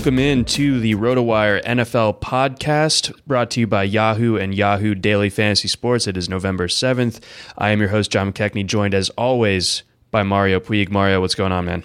[0.00, 5.28] Welcome in to the RotoWire NFL podcast brought to you by Yahoo and Yahoo Daily
[5.28, 6.06] Fantasy Sports.
[6.06, 7.20] It is November 7th.
[7.58, 10.88] I am your host, John McKechnie, joined as always by Mario Puig.
[10.88, 11.84] Mario, what's going on, man?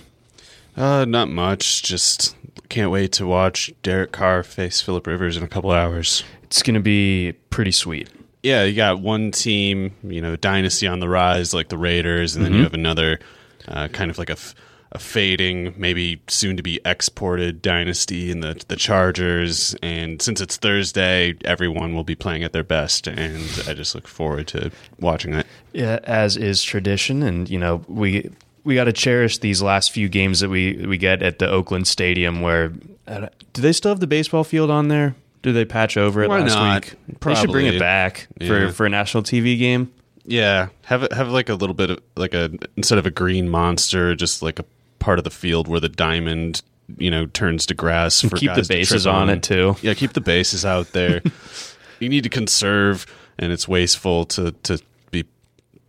[0.77, 1.83] Uh, not much.
[1.83, 2.37] Just
[2.69, 6.23] can't wait to watch Derek Carr face Philip Rivers in a couple hours.
[6.43, 8.07] It's going to be pretty sweet.
[8.43, 12.45] Yeah, you got one team, you know, dynasty on the rise, like the Raiders, and
[12.45, 13.19] then you have another
[13.67, 14.55] uh, kind of like a, f-
[14.95, 19.75] a fading, maybe soon to be exported dynasty in the the Chargers.
[19.83, 24.07] And since it's Thursday, everyone will be playing at their best, and I just look
[24.07, 25.45] forward to watching that.
[25.73, 28.29] Yeah, as is tradition, and you know we
[28.63, 31.87] we got to cherish these last few games that we we get at the Oakland
[31.87, 32.41] Stadium.
[32.41, 32.73] Where
[33.07, 35.15] uh, do they still have the baseball field on there?
[35.43, 36.85] Do they patch over it Why last not?
[36.85, 36.95] week?
[37.19, 37.79] They should bring it Probably.
[37.79, 38.47] back Yeah.
[38.47, 39.91] for for a national TV game.
[40.27, 43.47] Yeah, have it have like a little bit of like a instead of a green
[43.47, 44.65] monster, just like a
[45.05, 46.61] part of the field where the diamond,
[46.97, 49.75] you know, turns to grass for keep the bases trip on it, too.
[49.81, 51.21] Yeah, keep the bases out there.
[51.99, 53.05] you need to conserve,
[53.37, 54.79] and it's wasteful to to
[55.11, 55.23] be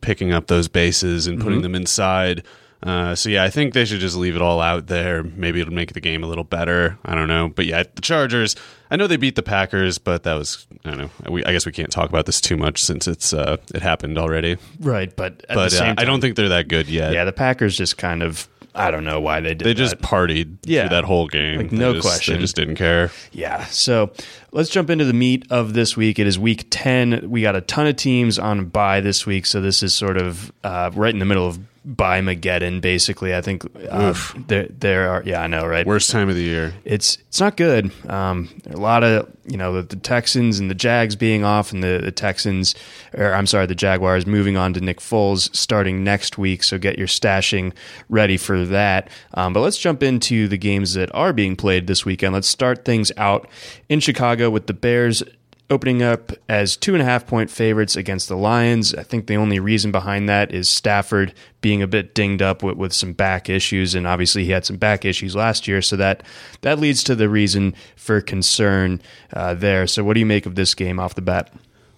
[0.01, 1.45] picking up those bases and Mm-hmm.
[1.47, 2.43] putting them inside.
[2.83, 5.23] Uh, so yeah, I think they should just leave it all out there.
[5.23, 6.99] Maybe it'll make the game a little better.
[7.05, 8.55] I don't know, but yeah, the Chargers.
[8.91, 11.11] I know they beat the Packers, but that was I don't know.
[11.33, 14.19] We, I guess we can't talk about this too much since it's uh, it happened
[14.19, 14.59] already.
[14.79, 17.13] Right, but at But the uh, same I don't think they're that good yet.
[17.13, 18.47] Yeah, the Packers just kind of
[18.77, 19.65] I don't know why they did.
[19.67, 20.03] they just that.
[20.07, 20.83] partied Yeah.
[20.83, 21.57] through that whole game.
[21.59, 22.35] Like, They no just- question.
[22.35, 23.11] They just didn't care.
[23.33, 23.65] Yeah.
[23.67, 24.11] So
[24.53, 26.19] let's jump into the meat of this week.
[26.19, 27.31] It is week 10.
[27.31, 29.47] We got a ton of teams on bye this week.
[29.47, 33.35] So this is sort of uh, right in the middle of bye Mageddon, basically.
[33.35, 34.13] I think uh,
[34.49, 35.87] there, there are, yeah, I know, right?
[35.87, 36.75] Worst time of the year.
[36.85, 37.93] it's it's not good.
[38.11, 41.83] Um, a lot of you know the, the Texans and the Jags being off, and
[41.83, 42.75] the, the Texans,
[43.15, 46.65] or I'm sorry, the Jaguars moving on to Nick Foles starting next week.
[46.65, 47.73] So get your stashing
[48.09, 49.09] ready for that.
[49.35, 52.35] Um, but let's jump into the games that are being played this weekend.
[52.35, 53.49] Let's start things out
[53.89, 55.23] in Chicago with the Bears
[55.69, 58.95] opening up as two and a half point favorites against the Lions.
[58.95, 62.77] I think the only reason behind that is Stafford being a bit dinged up with,
[62.77, 66.23] with some back issues, and obviously he had some back issues last year, so that
[66.61, 69.01] that leads to the reason for concern
[69.33, 69.87] uh, there.
[69.87, 71.53] So, what do you make of this game off the bat?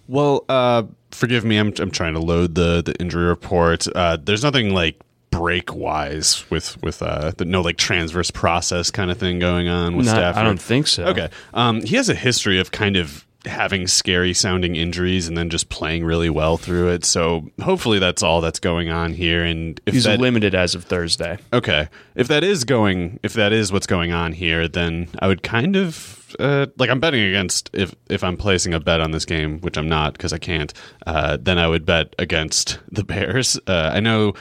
[0.07, 1.57] Well, uh, forgive me.
[1.57, 3.87] I'm I'm trying to load the the injury report.
[3.95, 4.99] Uh, there's nothing like
[5.31, 9.95] break wise with with uh the no like transverse process kind of thing going on
[9.95, 10.39] with Not- Stafford.
[10.39, 11.05] I don't think so.
[11.05, 11.29] Okay.
[11.53, 15.69] Um, he has a history of kind of having scary sounding injuries and then just
[15.69, 17.03] playing really well through it.
[17.03, 19.43] So hopefully that's all that's going on here.
[19.43, 21.37] And if He's that, limited as of Thursday.
[21.51, 21.89] Okay.
[22.15, 25.75] If that is going, if that is what's going on here, then I would kind
[25.75, 29.59] of uh, like I'm betting against if if I'm placing a bet on this game,
[29.61, 30.73] which I'm not because I can't.
[31.05, 33.59] Uh, then I would bet against the Bears.
[33.67, 34.33] Uh, I know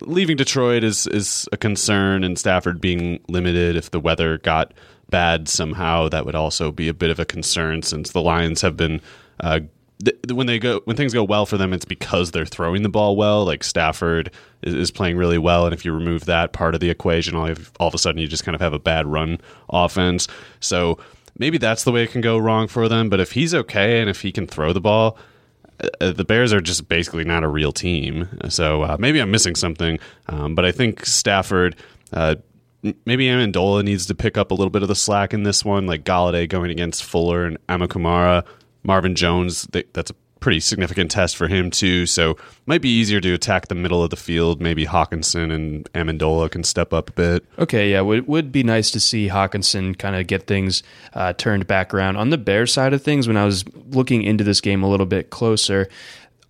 [0.00, 4.72] leaving Detroit is is a concern, and Stafford being limited if the weather got
[5.16, 8.76] bad somehow, that would also be a bit of a concern since the Lions have
[8.76, 9.00] been.
[9.40, 9.60] Uh,
[10.04, 12.90] th- when they go when things go well for them, it's because they're throwing the
[12.90, 13.46] ball well.
[13.46, 14.30] Like Stafford
[14.60, 17.46] is, is playing really well, and if you remove that part of the equation, all
[17.46, 19.38] of, all of a sudden you just kind of have a bad run
[19.70, 20.28] offense.
[20.60, 20.98] So
[21.38, 23.08] maybe that's the way it can go wrong for them.
[23.08, 25.16] But if he's okay and if he can throw the ball,
[26.02, 28.28] uh, the Bears are just basically not a real team.
[28.50, 29.98] So uh, maybe I'm missing something.
[30.28, 31.74] Um, but I think Stafford.
[32.12, 32.34] Uh,
[33.04, 35.86] Maybe Amendola needs to pick up a little bit of the slack in this one,
[35.86, 38.44] like Golladay going against Fuller and Amukamara,
[38.82, 39.62] Marvin Jones.
[39.72, 42.06] They, that's a pretty significant test for him too.
[42.06, 42.36] So
[42.66, 44.60] might be easier to attack the middle of the field.
[44.60, 47.44] Maybe Hockenson and Amendola can step up a bit.
[47.58, 50.82] Okay, yeah, would would be nice to see Hockenson kind of get things
[51.14, 53.26] uh, turned back around on the Bears side of things.
[53.26, 55.88] When I was looking into this game a little bit closer,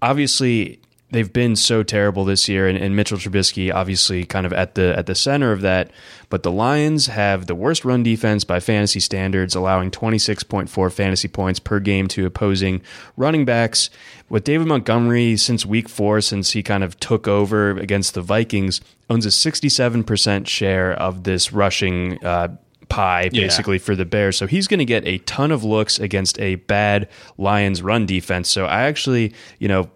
[0.02, 0.80] obviously
[1.10, 4.94] they've been so terrible this year, and, and Mitchell Trubisky obviously kind of at the
[4.98, 5.90] at the center of that.
[6.28, 11.60] But the Lions have the worst run defense by fantasy standards, allowing 26.4 fantasy points
[11.60, 12.82] per game to opposing
[13.16, 13.90] running backs.
[14.28, 18.80] With David Montgomery, since week four, since he kind of took over against the Vikings,
[19.08, 22.22] owns a 67% share of this rushing.
[22.24, 22.56] Uh,
[22.88, 23.42] pie Yeah.
[23.42, 24.36] basically for the Bears.
[24.36, 28.48] So he's going to get a ton of looks against a bad Lions run defense.
[28.48, 29.90] So I actually, you know,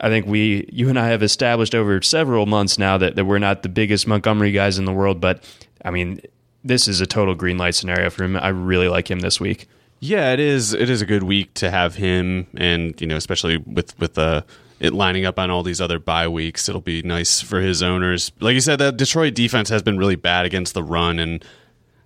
[0.00, 3.38] I think we, you and I have established over several months now that, that we're
[3.38, 5.42] not the biggest Montgomery guys in the world, but
[5.84, 6.20] I mean,
[6.64, 8.36] this is a total green light scenario for him.
[8.36, 9.68] I really like him this week.
[10.00, 10.74] Yeah, it is.
[10.74, 14.42] It is a good week to have him, and you know, especially with with uh,
[14.78, 18.30] it lining up on all these other bye weeks, it'll be nice for his owners.
[18.40, 21.42] Like you said, that Detroit defense has been really bad against the run, and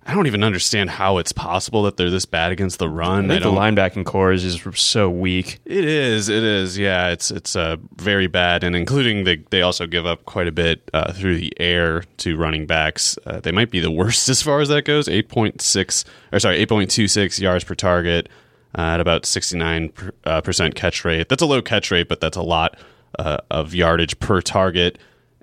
[0.03, 3.25] I don't even understand how it's possible that they're this bad against the run.
[3.29, 5.59] I think the linebacking core is just so weak.
[5.63, 6.27] It is.
[6.27, 6.77] It is.
[6.77, 10.51] Yeah, it's it's uh, very bad, and including the they also give up quite a
[10.51, 13.17] bit uh, through the air to running backs.
[13.27, 15.07] Uh, they might be the worst as far as that goes.
[15.07, 18.27] Eight point six, or sorry, eight point two six yards per target
[18.75, 19.93] uh, at about sixty nine
[20.25, 21.29] uh, percent catch rate.
[21.29, 22.75] That's a low catch rate, but that's a lot
[23.19, 24.97] uh, of yardage per target.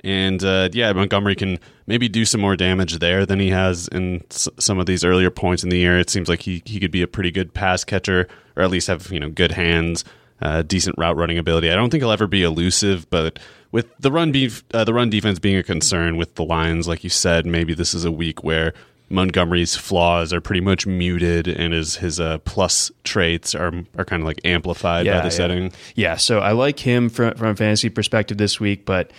[0.04, 4.24] And uh, yeah, Montgomery can maybe do some more damage there than he has in
[4.30, 5.98] s- some of these earlier points in the year.
[5.98, 8.86] It seems like he, he could be a pretty good pass catcher, or at least
[8.88, 10.04] have you know good hands,
[10.40, 11.70] uh, decent route running ability.
[11.70, 13.38] I don't think he'll ever be elusive, but
[13.72, 17.04] with the run beef, uh, the run defense being a concern with the Lions, like
[17.04, 18.72] you said, maybe this is a week where
[19.10, 24.22] Montgomery's flaws are pretty much muted, and his his uh, plus traits are are kind
[24.22, 25.28] of like amplified by the yeah.
[25.28, 25.72] setting.
[25.94, 29.10] Yeah, so I like him from from a fantasy perspective this week, but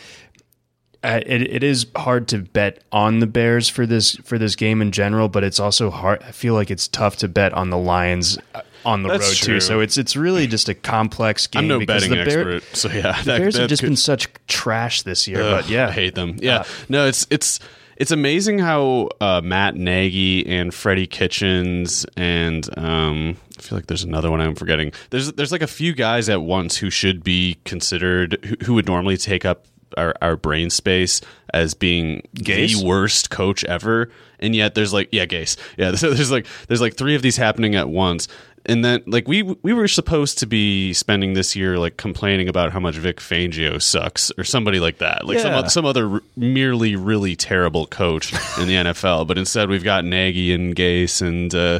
[1.03, 4.81] uh, it it is hard to bet on the Bears for this for this game
[4.81, 5.29] in general.
[5.29, 6.21] But it's also hard.
[6.23, 9.35] I feel like it's tough to bet on the Lions uh, on the That's road
[9.37, 9.53] true.
[9.55, 9.59] too.
[9.61, 11.61] So it's it's really just a complex game.
[11.63, 13.87] I'm no betting the Bear- expert, so yeah, The that- Bears that have just could-
[13.87, 15.41] been such trash this year.
[15.41, 16.37] Ugh, but yeah, I hate them.
[16.41, 17.59] Yeah, Uh, no, it's it's
[17.97, 24.03] it's amazing how uh, Matt Nagy and Freddie Kitchens and um, I feel like there's
[24.05, 24.93] another one I'm forgetting.
[25.09, 28.85] There's there's like a few guys at once who should be considered who, who would
[28.87, 29.65] normally take up
[29.97, 31.21] our, our brain space
[31.53, 32.79] as being Gase?
[32.79, 35.91] the worst coach ever, and yet there's like yeah, Gase, yeah.
[35.95, 38.27] So there's like there's like three of these happening at once.
[38.65, 42.73] And then, like we we were supposed to be spending this year like complaining about
[42.73, 45.43] how much Vic Fangio sucks, or somebody like that, like Yeah.
[45.61, 49.27] some some other r- merely really terrible coach in the NFL.
[49.27, 51.79] But instead, we've got Nagy and Gase and uh,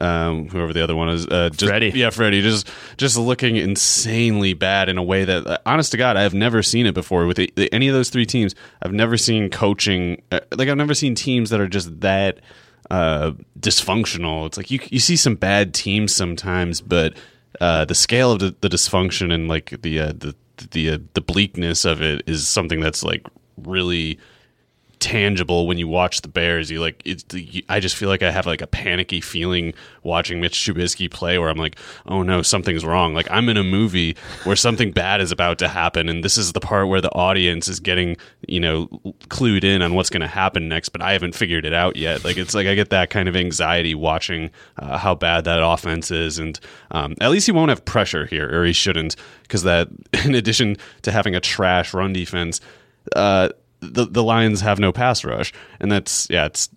[0.00, 1.90] um, whoever the other one is, uh, just, Freddie.
[1.94, 6.16] Yeah, Freddie, just just looking insanely bad in a way that, uh, honest to God,
[6.16, 8.54] I have never seen it before with the, the, any of those three teams.
[8.82, 12.40] I've never seen coaching uh, like I've never seen teams that are just that
[12.90, 14.46] uh, dysfunctional.
[14.46, 17.14] It's like you you see some bad teams sometimes, but
[17.60, 20.34] uh, the scale of the, the dysfunction and like the uh, the
[20.70, 23.26] the uh, the bleakness of it is something that's like
[23.56, 24.18] really
[25.00, 26.70] tangible when you watch the Bears.
[26.70, 27.24] You like it's.
[27.68, 31.48] I just feel like I have like a panicky feeling watching Mitch Trubisky play, where
[31.48, 33.14] I'm like, oh no, something's wrong.
[33.14, 36.52] Like I'm in a movie where something bad is about to happen, and this is
[36.52, 38.16] the part where the audience is getting
[38.46, 38.86] you know
[39.28, 42.24] clued in on what's going to happen next, but I haven't figured it out yet.
[42.24, 46.10] Like it's like I get that kind of anxiety watching uh, how bad that offense
[46.10, 49.88] is, and um, at least he won't have pressure here, or he shouldn't, because that
[50.24, 52.60] in addition to having a trash run defense.
[53.16, 53.48] Uh,
[53.80, 56.68] the the Lions have no pass rush, and that's yeah, it's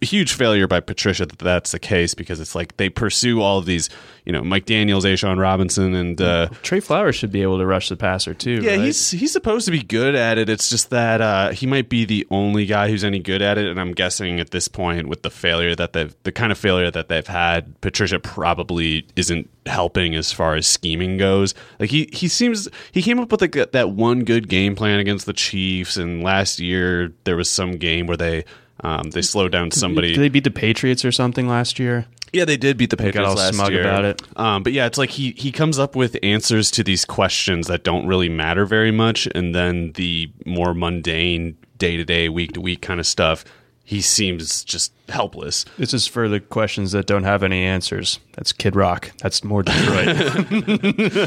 [0.00, 3.66] huge failure by Patricia that that's the case because it's like they pursue all of
[3.66, 3.88] these,
[4.24, 7.88] you know, Mike Daniels, A'Shawn Robinson, and uh, Trey Flowers should be able to rush
[7.88, 8.60] the passer too.
[8.62, 8.80] yeah, right?
[8.80, 10.48] he's he's supposed to be good at it.
[10.48, 13.66] It's just that uh, he might be the only guy who's any good at it,
[13.66, 16.90] and I'm guessing at this point with the failure that they've the kind of failure
[16.90, 21.54] that they've had, Patricia probably isn't helping as far as scheming goes.
[21.78, 25.26] Like he he seems he came up with like that one good game plan against
[25.26, 28.44] the Chiefs, and last year there was some game where they.
[28.82, 30.14] Um, they slowed down somebody.
[30.14, 32.06] Did they beat the Patriots or something last year?
[32.32, 33.80] Yeah, they did beat the Patriots all last smug year.
[33.80, 34.22] about it.
[34.36, 37.82] Um, but yeah, it's like he he comes up with answers to these questions that
[37.82, 42.60] don't really matter very much, and then the more mundane, day to day, week to
[42.60, 43.44] week kind of stuff,
[43.90, 45.64] he seems just helpless.
[45.76, 48.20] This is for the questions that don't have any answers.
[48.36, 49.10] That's Kid Rock.
[49.20, 50.16] That's more Detroit.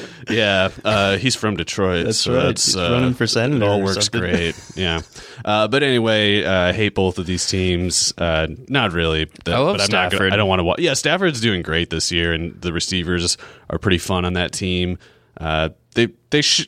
[0.30, 2.06] Yeah, uh, he's from Detroit.
[2.06, 2.44] That's so right.
[2.46, 4.22] That's, He's uh, running for senator It all works something.
[4.22, 4.56] great.
[4.76, 5.02] Yeah,
[5.44, 8.14] uh, but anyway, uh, I hate both of these teams.
[8.18, 9.26] Uh, not really.
[9.44, 10.32] The- I love but I'm not gonna- Stafford.
[10.34, 10.64] I don't want to.
[10.64, 13.38] Wa- yeah, Stafford's doing great this year, and the receivers
[13.70, 14.98] are pretty fun on that team.
[15.38, 16.68] Uh, they they should.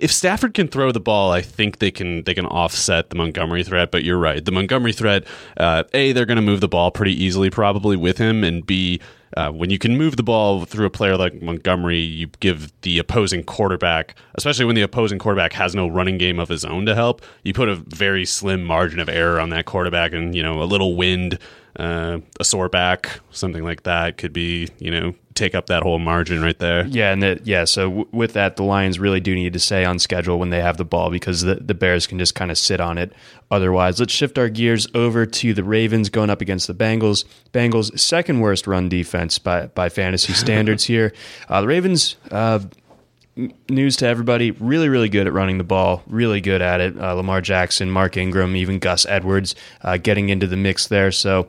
[0.00, 3.64] If Stafford can throw the ball, I think they can they can offset the Montgomery
[3.64, 3.90] threat.
[3.90, 5.24] But you're right, the Montgomery threat.
[5.56, 9.00] Uh, a, they're going to move the ball pretty easily, probably with him, and B,
[9.36, 12.98] uh, when you can move the ball through a player like Montgomery, you give the
[12.98, 16.94] opposing quarterback, especially when the opposing quarterback has no running game of his own to
[16.94, 20.62] help, you put a very slim margin of error on that quarterback, and you know
[20.62, 21.38] a little wind,
[21.78, 25.98] uh, a sore back, something like that could be you know take up that whole
[25.98, 26.86] margin right there.
[26.86, 27.64] yeah, and that yeah.
[27.64, 30.60] So w- with that, the Lions really do need to stay on schedule when they
[30.60, 33.12] have the ball because the, the Bears can just kind of sit on it.
[33.50, 37.24] Otherwise, let's shift our gears over to the Ravens going up against the Bengals.
[37.52, 41.12] Bengals second worst run defense by by fantasy standards here.
[41.48, 42.16] Uh, the Ravens.
[42.30, 42.58] Uh,
[43.68, 46.98] News to everybody, really, really good at running the ball, really good at it.
[46.98, 51.12] Uh, Lamar Jackson, Mark Ingram, even Gus Edwards uh, getting into the mix there.
[51.12, 51.48] So,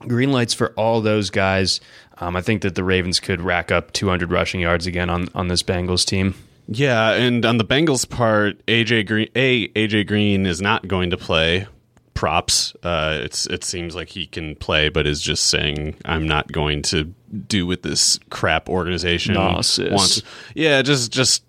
[0.00, 1.80] green lights for all those guys.
[2.18, 5.48] Um, I think that the Ravens could rack up 200 rushing yards again on, on
[5.48, 6.34] this Bengals team.
[6.68, 11.16] Yeah, and on the Bengals part, AJ Green, a AJ Green is not going to
[11.16, 11.66] play.
[12.14, 12.74] Props.
[12.82, 16.82] Uh, it's it seems like he can play, but is just saying I'm not going
[16.82, 17.12] to
[17.48, 20.22] do with this crap organization Nah, wants.
[20.54, 21.42] Yeah, just just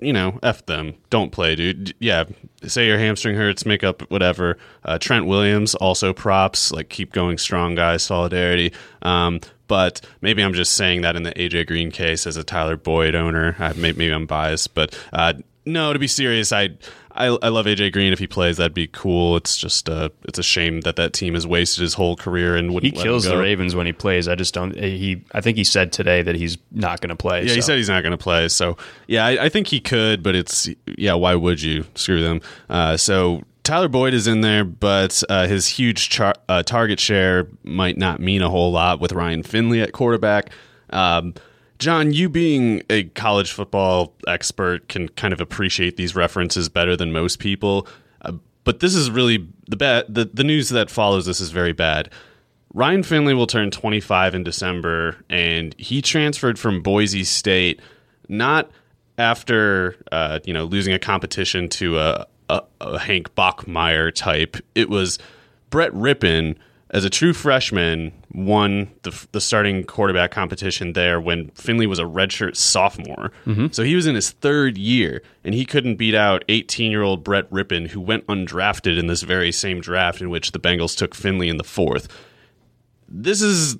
[0.00, 0.94] you know, f them.
[1.10, 1.94] Don't play, dude.
[1.98, 2.24] Yeah,
[2.64, 4.58] say your hamstring hurts, make up whatever.
[4.84, 6.72] Uh, Trent Williams also props.
[6.72, 8.02] Like keep going strong, guys.
[8.02, 8.72] Solidarity.
[9.02, 12.76] Um, but maybe I'm just saying that in the AJ Green case as a Tyler
[12.76, 13.54] Boyd owner.
[13.58, 15.34] I, maybe, I'm biased, but uh,
[15.66, 15.92] no.
[15.92, 16.70] To be serious, I,
[17.18, 18.12] I I love AJ Green.
[18.12, 19.36] If he plays, that'd be cool.
[19.36, 22.70] It's just uh, it's a shame that that team has wasted his whole career and
[22.70, 22.96] He wouldn't.
[22.96, 23.36] him kills the.
[23.36, 24.28] Ravens when he plays.
[24.28, 24.74] I just don't.
[24.74, 27.44] He, I think he said today that he's not going to play.
[27.44, 28.48] Yeah, he said he's not going to play.
[28.48, 31.14] So yeah, I, I think he could, but it's yeah.
[31.14, 32.40] Why would you screw them?
[32.70, 37.48] Uh, so Tyler Boyd is in there, but uh, his huge char- uh, target share
[37.64, 40.50] might not mean a whole lot with Ryan Finley at quarterback.
[40.90, 41.34] Um,
[41.78, 47.12] John, you being a college football expert can kind of appreciate these references better than
[47.12, 47.86] most people.
[48.22, 48.32] Uh,
[48.64, 50.12] but this is really the bad.
[50.12, 52.10] The, the news that follows this is very bad.
[52.74, 57.80] Ryan Finley will turn 25 in December, and he transferred from Boise State
[58.28, 58.70] not
[59.16, 64.56] after uh, you know losing a competition to a, a, a Hank Bachmeier type.
[64.74, 65.18] It was
[65.70, 66.56] Brett Rypien
[66.90, 72.04] as a true freshman won the, the starting quarterback competition there when Finley was a
[72.04, 73.30] redshirt sophomore.
[73.46, 73.66] Mm-hmm.
[73.72, 77.24] So he was in his third year, and he couldn't beat out 18 year old
[77.24, 81.14] Brett Rypien, who went undrafted in this very same draft in which the Bengals took
[81.14, 82.08] Finley in the fourth
[83.08, 83.76] this is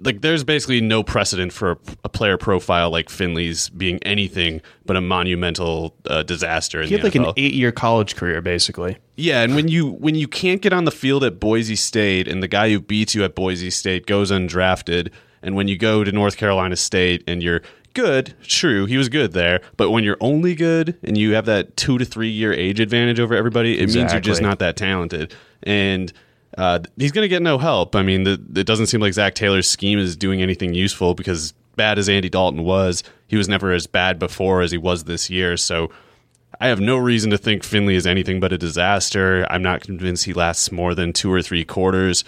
[0.00, 4.96] like there's basically no precedent for a, a player profile like Finley's being anything but
[4.96, 6.80] a monumental uh, disaster.
[6.80, 8.98] In He had like an eight-year college career, basically.
[9.16, 12.42] Yeah, and when you when you can't get on the field at Boise State, and
[12.42, 15.10] the guy who beats you at Boise State goes undrafted,
[15.42, 17.62] and when you go to North Carolina State and you're
[17.94, 21.76] good, true, he was good there, but when you're only good and you have that
[21.76, 25.34] two to three year age advantage over everybody, it means you're just not that talented,
[25.62, 26.12] and.
[26.56, 27.96] Uh, he's going to get no help.
[27.96, 31.52] I mean, the, it doesn't seem like Zac Taylor's scheme is doing anything useful because
[31.76, 35.28] bad as Andy Dalton was, he was never as bad before as he was this
[35.28, 35.56] year.
[35.56, 35.90] So
[36.60, 39.44] I have no reason to think Finley is anything but a disaster.
[39.50, 42.24] I'm not convinced he lasts more than two or three quarters.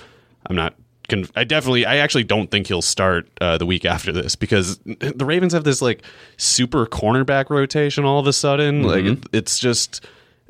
[0.47, 0.75] I'm not.
[1.09, 4.80] Con- I definitely, I actually don't think he'll start uh, the week after this because
[4.85, 6.02] the Ravens have this like
[6.37, 8.83] super cornerback rotation all of a sudden.
[8.83, 10.04] Like it, it's just,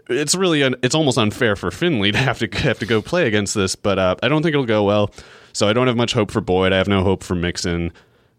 [0.08, 3.26] it's really, un- it's almost unfair for Finley to have to have to go play
[3.26, 3.76] against this.
[3.76, 5.10] But uh, I don't think it'll go well.
[5.52, 6.72] So I don't have much hope for Boyd.
[6.72, 7.92] I have no hope for Mixon.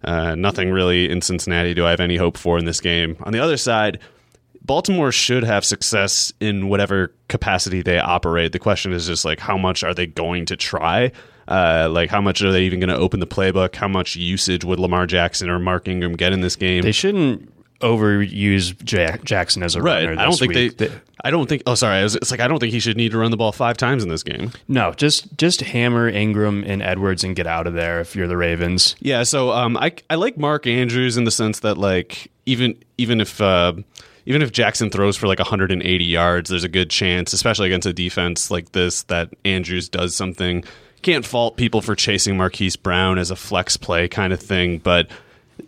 [0.04, 3.18] Uh, nothing really in Cincinnati do I have any hope for in this game.
[3.22, 4.00] On the other side,
[4.62, 8.52] Baltimore should have success in whatever capacity they operate.
[8.52, 11.12] The question is just like how much are they going to try?
[11.48, 13.76] Uh, like how much are they even going to open the playbook?
[13.76, 16.84] How much usage would Lamar Jackson or Mark Ingram get in this game?
[16.84, 17.50] They shouldn't
[17.82, 20.06] overuse Jack- Jackson as a right.
[20.06, 20.20] runner.
[20.20, 20.78] I don't think week.
[20.78, 20.92] they,
[21.24, 21.64] I don't think.
[21.66, 22.04] Oh, sorry.
[22.04, 24.04] Was, it's like I don't think he should need to run the ball five times
[24.04, 24.52] in this game.
[24.68, 28.38] No, just just hammer Ingram and Edwards and get out of there if you're the
[28.38, 28.96] Ravens.
[29.00, 33.22] Yeah, so um, I I like Mark Andrews in the sense that like even even
[33.22, 33.74] if uh,
[34.26, 37.94] even if Jackson throws for like 180 yards, there's a good chance, especially against a
[37.94, 40.64] defense like this, that Andrews does something.
[41.02, 45.10] Can't fault people for chasing Marquise Brown as a flex play kind of thing, but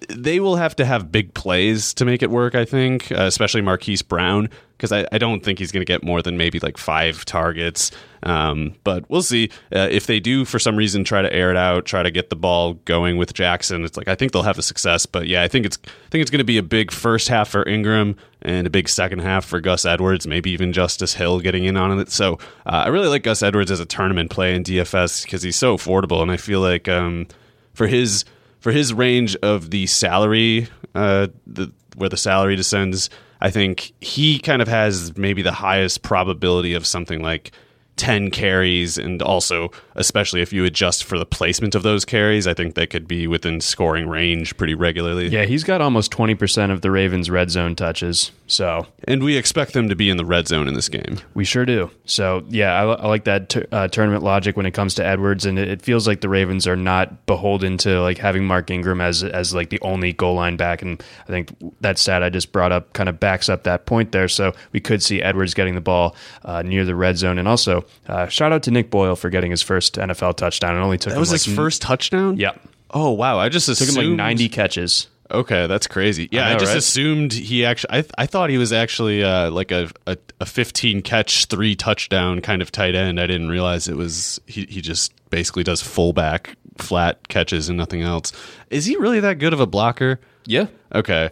[0.09, 3.61] they will have to have big plays to make it work, I think, uh, especially
[3.61, 6.77] Marquise Brown, because I, I don't think he's going to get more than maybe like
[6.77, 7.91] five targets.
[8.23, 9.49] Um, but we'll see.
[9.73, 12.29] Uh, if they do, for some reason, try to air it out, try to get
[12.29, 15.05] the ball going with Jackson, it's like I think they'll have a success.
[15.05, 17.49] But yeah, I think it's I think it's going to be a big first half
[17.49, 21.65] for Ingram and a big second half for Gus Edwards, maybe even Justice Hill getting
[21.65, 22.11] in on it.
[22.11, 22.33] So
[22.65, 25.77] uh, I really like Gus Edwards as a tournament play in DFS because he's so
[25.77, 27.27] affordable, and I feel like um,
[27.73, 28.25] for his
[28.59, 33.09] for his range of the salary, uh, the where the salary descends,
[33.41, 37.51] I think he kind of has maybe the highest probability of something like
[37.97, 42.53] 10 carries and also especially if you adjust for the placement of those carries i
[42.53, 46.79] think they could be within scoring range pretty regularly Yeah, he's got almost 20% of
[46.79, 48.31] the Ravens' red zone touches.
[48.49, 51.45] So and we expect them to be in the red zone in this game we
[51.45, 51.89] sure do.
[52.05, 55.45] So yeah, I, I like that t- uh, tournament logic when it comes to Edwards,
[55.45, 59.01] and it, it feels like the Ravens are not beholden to like having Mark Ingram
[59.01, 60.81] as as like the only goal line back.
[60.81, 64.11] And I think that stat I just brought up kind of backs up that point
[64.11, 64.27] there.
[64.27, 67.85] So we could see Edwards getting the ball uh, near the red zone, and also
[68.07, 70.75] uh, shout out to Nick Boyle for getting his first NFL touchdown.
[70.75, 72.53] It only took that him was like his first touchdown Yeah,
[72.91, 75.07] oh wow i just took assumed him like 90 catches.
[75.31, 76.27] Okay, that's crazy.
[76.31, 76.77] Yeah, I, I just right?
[76.77, 77.99] assumed he actually.
[77.99, 82.41] I I thought he was actually uh, like a, a a 15 catch, three touchdown
[82.41, 83.19] kind of tight end.
[83.19, 84.65] I didn't realize it was he.
[84.65, 88.31] He just basically does fullback flat catches and nothing else.
[88.69, 90.19] Is he really that good of a blocker?
[90.45, 91.29] Yeah, Okay,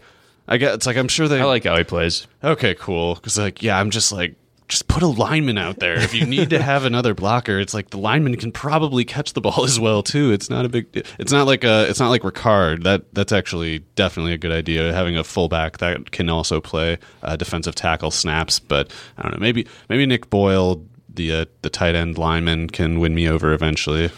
[0.47, 0.75] I get.
[0.75, 1.39] It's like I'm sure they.
[1.41, 2.27] I like how he plays.
[2.43, 3.15] Okay, cool.
[3.15, 4.35] Because like, yeah, I'm just like,
[4.67, 5.95] just put a lineman out there.
[5.95, 9.41] If you need to have another blocker, it's like the lineman can probably catch the
[9.41, 10.31] ball as well too.
[10.31, 10.87] It's not a big.
[11.17, 11.87] It's not like a.
[11.89, 12.83] It's not like Ricard.
[12.83, 14.93] That that's actually definitely a good idea.
[14.93, 18.59] Having a fullback that can also play uh, defensive tackle snaps.
[18.59, 19.39] But I don't know.
[19.39, 20.83] Maybe maybe Nick Boyle.
[21.09, 24.11] The, uh, the tight end lineman can win me over eventually.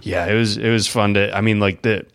[0.00, 1.36] Yeah, it was it was fun to.
[1.36, 2.06] I mean, like the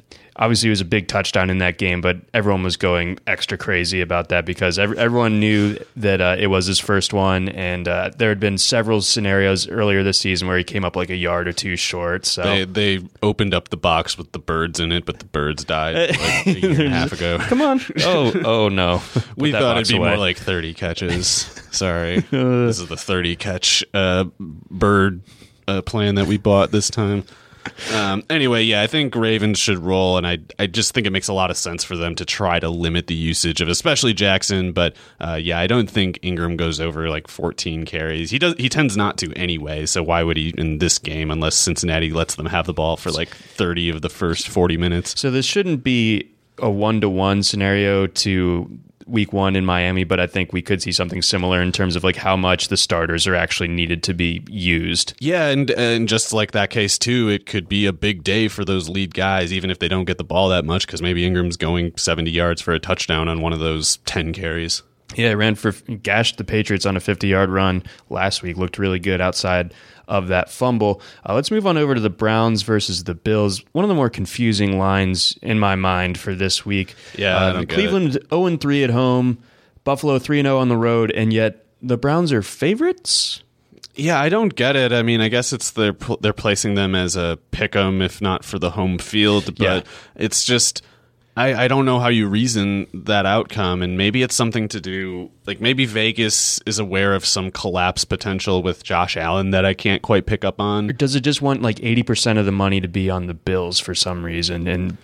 [0.41, 4.01] obviously it was a big touchdown in that game, but everyone was going extra crazy
[4.01, 8.09] about that because ev- everyone knew that uh, it was his first one, and uh,
[8.17, 11.47] there had been several scenarios earlier this season where he came up like a yard
[11.47, 12.25] or two short.
[12.25, 15.63] So They they opened up the box with the birds in it, but the birds
[15.63, 17.37] died like a year and a half ago.
[17.39, 19.01] come on, oh oh no,
[19.37, 20.09] We thought it'd be away.
[20.09, 21.27] more like 30 catches.
[21.71, 22.19] Sorry.
[22.19, 25.21] this is the 30 catch uh, bird
[25.67, 27.23] uh, plan that we bought this time.
[27.93, 31.27] Um, anyway, yeah, I think Ravens should roll, and I I just think it makes
[31.27, 34.71] a lot of sense for them to try to limit the usage of especially Jackson.
[34.71, 38.31] But uh, yeah, I don't think Ingram goes over like 14 carries.
[38.31, 38.55] He does.
[38.57, 39.85] He tends not to anyway.
[39.85, 43.11] So why would he in this game unless Cincinnati lets them have the ball for
[43.11, 45.19] like 30 of the first 40 minutes?
[45.19, 48.79] So this shouldn't be a one to one scenario to
[49.11, 52.03] week one in Miami, but I think we could see something similar in terms of
[52.03, 55.13] like how much the starters are actually needed to be used.
[55.19, 58.65] Yeah, and and just like that case too, it could be a big day for
[58.65, 61.57] those lead guys, even if they don't get the ball that much, because maybe Ingram's
[61.57, 64.83] going seventy yards for a touchdown on one of those ten carries.
[65.15, 68.57] Yeah, ran for gashed the Patriots on a 50 yard run last week.
[68.57, 69.73] Looked really good outside
[70.07, 71.01] of that fumble.
[71.27, 73.63] Uh, let's move on over to the Browns versus the Bills.
[73.71, 76.95] One of the more confusing lines in my mind for this week.
[77.17, 79.37] Yeah, Uh, Cleveland 0 3 at home,
[79.83, 83.43] Buffalo 3 0 on the road, and yet the Browns are favorites.
[83.95, 84.93] Yeah, I don't get it.
[84.93, 88.45] I mean, I guess it's they're they're placing them as a pick 'em, if not
[88.45, 89.81] for the home field, but Yeah.
[90.15, 90.81] it's just.
[91.35, 95.31] I, I don't know how you reason that outcome, and maybe it's something to do.
[95.45, 100.01] Like maybe Vegas is aware of some collapse potential with Josh Allen that I can't
[100.01, 100.89] quite pick up on.
[100.89, 103.79] Or does it just want like 80% of the money to be on the Bills
[103.79, 104.67] for some reason?
[104.67, 104.97] And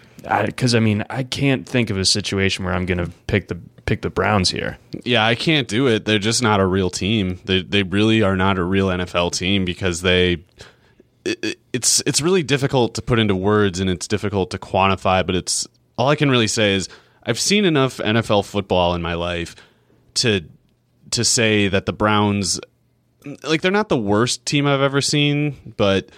[0.46, 3.48] because I, I mean I can't think of a situation where I'm going to pick
[3.48, 4.78] the pick the Browns here.
[5.06, 6.04] Yeah, I can't do it.
[6.04, 7.40] They're just not a real team.
[7.46, 10.44] They they really are not a real NFL team because they
[11.74, 15.68] it's it's really difficult to put into words and it's difficult to quantify, but it's
[15.98, 16.90] all I can really say is
[17.24, 19.56] I've seen enough NFL football in my life
[20.16, 20.46] to
[21.12, 22.60] to say that the Browns
[23.44, 26.10] like they're not the worst team I've ever seen, but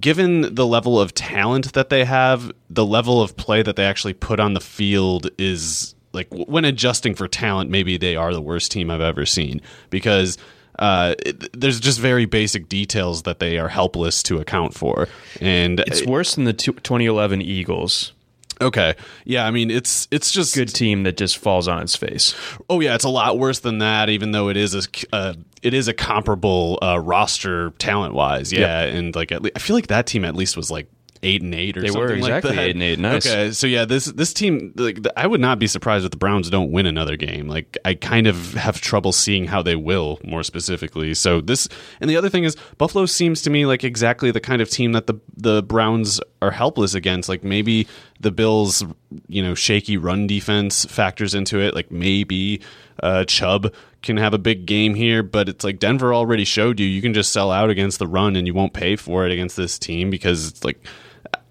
[0.00, 4.14] given the level of talent that they have, the level of play that they actually
[4.14, 8.72] put on the field is like when adjusting for talent, maybe they are the worst
[8.72, 10.38] team I've ever seen because
[10.78, 15.08] uh, it, there's just very basic details that they are helpless to account for,
[15.40, 18.12] and it's worse than the 2011 Eagles.
[18.60, 18.94] Okay.
[19.24, 22.34] Yeah, I mean it's it's just good team that just falls on its face.
[22.70, 24.08] Oh yeah, it's a lot worse than that.
[24.08, 28.52] Even though it is a uh, it is a comparable uh, roster talent wise.
[28.52, 28.94] Yeah, yep.
[28.94, 30.88] and like le- I feel like that team at least was like
[31.22, 32.98] eight and eight or they something were exactly like eight and eight.
[32.98, 33.26] Nice.
[33.26, 36.50] Okay, so yeah, this this team, like, I would not be surprised if the Browns
[36.50, 37.48] don't win another game.
[37.48, 41.14] Like, I kind of have trouble seeing how they will, more specifically.
[41.14, 41.68] So this,
[42.00, 44.92] and the other thing is, Buffalo seems to me like exactly the kind of team
[44.92, 47.28] that the the Browns are helpless against.
[47.28, 47.86] Like maybe
[48.20, 48.84] the Bills,
[49.28, 51.74] you know, shaky run defense factors into it.
[51.74, 52.60] Like maybe
[53.02, 56.86] uh, Chubb can have a big game here, but it's like Denver already showed you
[56.86, 59.56] you can just sell out against the run and you won't pay for it against
[59.56, 60.82] this team because it's like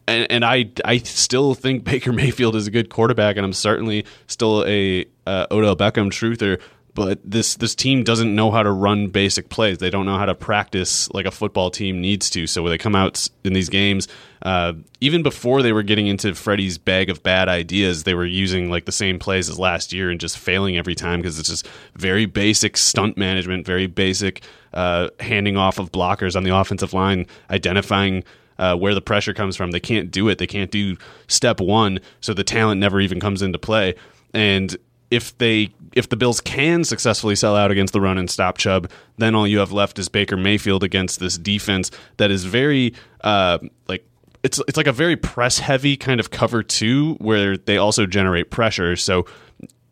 [0.07, 4.05] and, and I I still think Baker Mayfield is a good quarterback, and I'm certainly
[4.27, 6.61] still a uh, Odell Beckham truther.
[6.93, 9.79] But this this team doesn't know how to run basic plays.
[9.79, 12.47] They don't know how to practice like a football team needs to.
[12.47, 14.07] So when they come out in these games,
[14.43, 18.69] uh, even before they were getting into Freddie's bag of bad ideas, they were using
[18.69, 21.67] like the same plays as last year and just failing every time because it's just
[21.95, 24.41] very basic stunt management, very basic
[24.73, 28.23] uh, handing off of blockers on the offensive line, identifying
[28.57, 29.71] uh, where the pressure comes from.
[29.71, 30.37] They can't do it.
[30.37, 33.95] They can't do step one, so the talent never even comes into play.
[34.33, 34.75] And
[35.11, 38.89] if they if the Bills can successfully sell out against the run and stop Chubb,
[39.17, 43.59] then all you have left is Baker Mayfield against this defense that is very uh,
[43.87, 44.05] like
[44.43, 48.51] it's it's like a very press heavy kind of cover two where they also generate
[48.51, 48.95] pressure.
[48.95, 49.25] So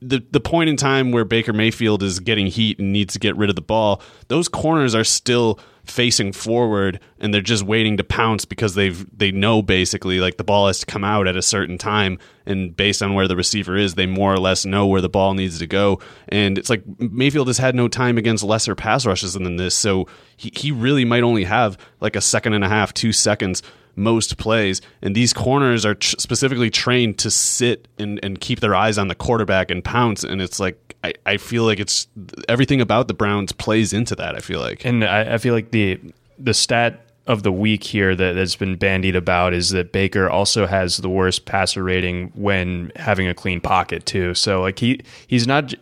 [0.02, 3.38] the the point in time where Baker Mayfield is getting heat and needs to get
[3.38, 8.04] rid of the ball, those corners are still facing forward and they're just waiting to
[8.04, 11.41] pounce because they've they know basically like the ball has to come out at a
[11.41, 15.02] certain time and based on where the receiver is they more or less know where
[15.02, 16.00] the ball needs to go.
[16.30, 20.08] And it's like Mayfield has had no time against lesser pass rushes than this so
[20.38, 23.62] he, he really might only have like a second and a half two seconds
[23.95, 24.82] most plays.
[25.01, 29.08] And these corners are tr- specifically trained to sit and, and keep their eyes on
[29.08, 30.23] the quarterback and pounce.
[30.23, 32.08] And it's like, I, I feel like it's
[32.47, 34.36] everything about the Browns plays into that.
[34.36, 34.86] I feel like.
[34.86, 35.99] And I, I feel like the,
[36.39, 40.65] the stat of the week here that has been bandied about is that Baker also
[40.65, 44.34] has the worst passer rating when having a clean pocket too.
[44.34, 45.73] So like he he's not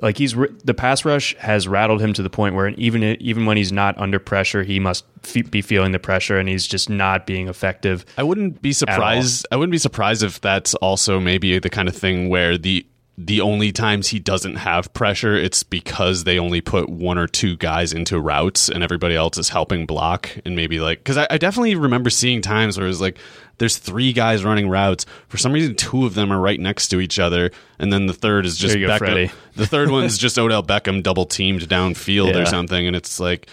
[0.00, 0.34] like he's
[0.64, 3.98] the pass rush has rattled him to the point where even even when he's not
[3.98, 5.04] under pressure, he must
[5.50, 8.04] be feeling the pressure, and he's just not being effective.
[8.16, 9.46] I wouldn't be surprised.
[9.50, 12.86] I wouldn't be surprised if that's also maybe the kind of thing where the
[13.20, 17.56] the only times he doesn't have pressure, it's because they only put one or two
[17.56, 20.30] guys into routes and everybody else is helping block.
[20.44, 23.18] And maybe like, because I, I, definitely remember seeing times where it was like,
[23.58, 25.04] there's three guys running routes.
[25.26, 27.50] For some reason, two of them are right next to each other,
[27.80, 29.28] and then the third is just Beckham.
[29.28, 32.42] Go, the third one's just Odell Beckham double teamed downfield yeah.
[32.42, 33.48] or something, and it's like.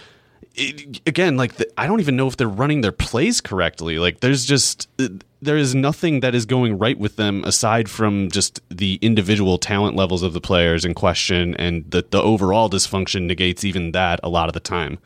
[0.56, 3.98] It, again, like the, I don't even know if they're running their plays correctly.
[3.98, 4.88] Like, there's just
[5.42, 9.96] there is nothing that is going right with them aside from just the individual talent
[9.96, 14.28] levels of the players in question, and the the overall dysfunction negates even that a
[14.28, 14.98] lot of the time.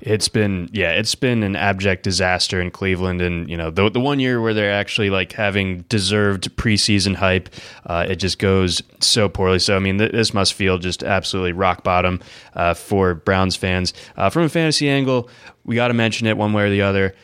[0.00, 4.00] It's been yeah, it's been an abject disaster in Cleveland, and you know the the
[4.00, 7.48] one year where they're actually like having deserved preseason hype,
[7.86, 9.58] uh, it just goes so poorly.
[9.58, 12.20] So I mean, th- this must feel just absolutely rock bottom
[12.54, 13.92] uh, for Browns fans.
[14.16, 15.28] Uh, from a fantasy angle,
[15.64, 17.14] we got to mention it one way or the other.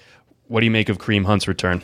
[0.48, 1.82] What do you make of Kareem Hunt's return?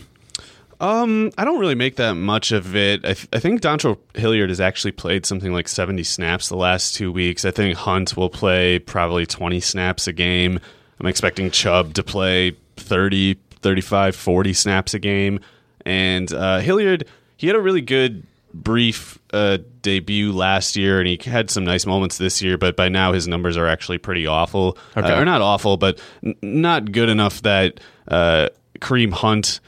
[0.81, 3.05] Um, I don't really make that much of it.
[3.05, 6.95] I, th- I think Dontrell Hilliard has actually played something like 70 snaps the last
[6.95, 7.45] two weeks.
[7.45, 10.61] I think Hunt will play probably 20 snaps a game.
[11.01, 15.41] I'm expecting Chubb to play 30, 35, 40 snaps a game.
[15.85, 21.19] And uh, Hilliard, he had a really good brief uh, debut last year, and he
[21.29, 22.57] had some nice moments this year.
[22.57, 25.13] But by now, his numbers are actually pretty awful, okay.
[25.13, 28.49] uh, or not awful, but n- not good enough that uh,
[28.81, 29.61] Kareem Hunt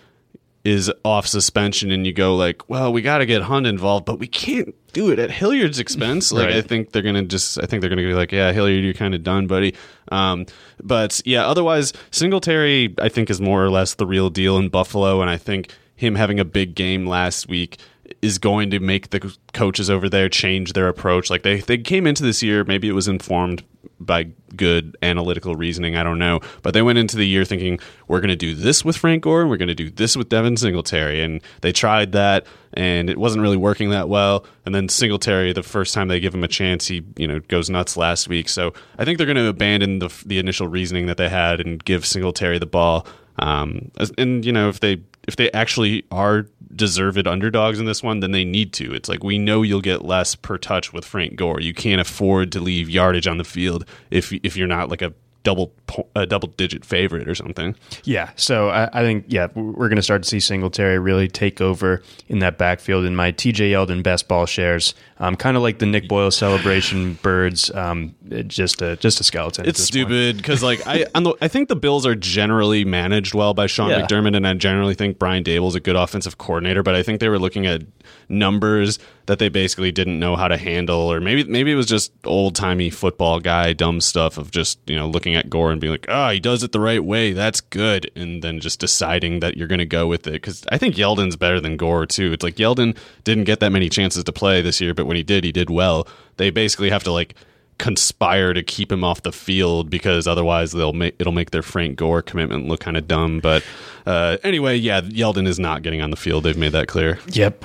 [0.64, 4.18] is off suspension and you go like, well, we got to get Hunt involved, but
[4.18, 6.32] we can't do it at Hilliard's expense.
[6.32, 6.56] Like, right.
[6.56, 9.14] I think they're gonna just, I think they're gonna be like, yeah, Hilliard, you're kind
[9.14, 9.74] of done, buddy.
[10.10, 10.46] Um,
[10.82, 15.20] but yeah, otherwise, Singletary, I think, is more or less the real deal in Buffalo,
[15.20, 17.78] and I think him having a big game last week
[18.22, 21.30] is going to make the coaches over there change their approach.
[21.30, 23.64] Like they they came into this year, maybe it was informed
[23.98, 28.20] by good analytical reasoning, I don't know, but they went into the year thinking we're
[28.20, 30.56] going to do this with Frank Gore, and we're going to do this with Devin
[30.56, 34.44] Singletary, and they tried that, and it wasn't really working that well.
[34.64, 37.70] And then Singletary, the first time they give him a chance, he you know goes
[37.70, 38.48] nuts last week.
[38.48, 41.82] So I think they're going to abandon the the initial reasoning that they had and
[41.84, 43.06] give Singletary the ball.
[43.38, 48.20] Um, and you know if they if they actually are deserved underdogs in this one,
[48.20, 48.94] then they need to.
[48.94, 51.60] It's like we know you'll get less per touch with Frank Gore.
[51.60, 55.12] You can't afford to leave yardage on the field if if you're not like a
[55.42, 55.72] double
[56.14, 57.74] a double digit favorite or something.
[58.04, 61.60] Yeah, so I, I think yeah we're going to start to see Singletary really take
[61.60, 64.94] over in that backfield in my TJ Yeldon best ball shares.
[65.18, 68.14] Um, kind of like the Nick Boyle celebration birds, um,
[68.46, 69.66] just a just a skeleton.
[69.66, 73.66] It's stupid because like I the, I think the Bills are generally managed well by
[73.66, 74.02] Sean yeah.
[74.02, 76.82] McDermott, and I generally think Brian Daboll's a good offensive coordinator.
[76.82, 77.82] But I think they were looking at
[78.28, 82.12] numbers that they basically didn't know how to handle, or maybe maybe it was just
[82.24, 85.92] old timey football guy dumb stuff of just you know looking at Gore and being
[85.92, 89.56] like, oh, he does it the right way, that's good, and then just deciding that
[89.56, 90.34] you're going to go with it.
[90.34, 92.32] Because I think Yeldon's better than Gore too.
[92.32, 95.22] It's like Yeldon didn't get that many chances to play this year, but when he
[95.22, 96.06] did, he did well.
[96.36, 97.34] They basically have to like
[97.80, 101.96] conspire to keep him off the field because otherwise they'll make it'll make their Frank
[101.96, 103.40] Gore commitment look kind of dumb.
[103.40, 103.64] But
[104.06, 106.44] uh, anyway, yeah, Yeldon is not getting on the field.
[106.44, 107.18] They've made that clear.
[107.28, 107.64] Yep.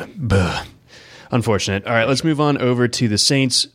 [1.31, 1.85] Unfortunate.
[1.85, 3.67] All right, let's move on over to the Saints.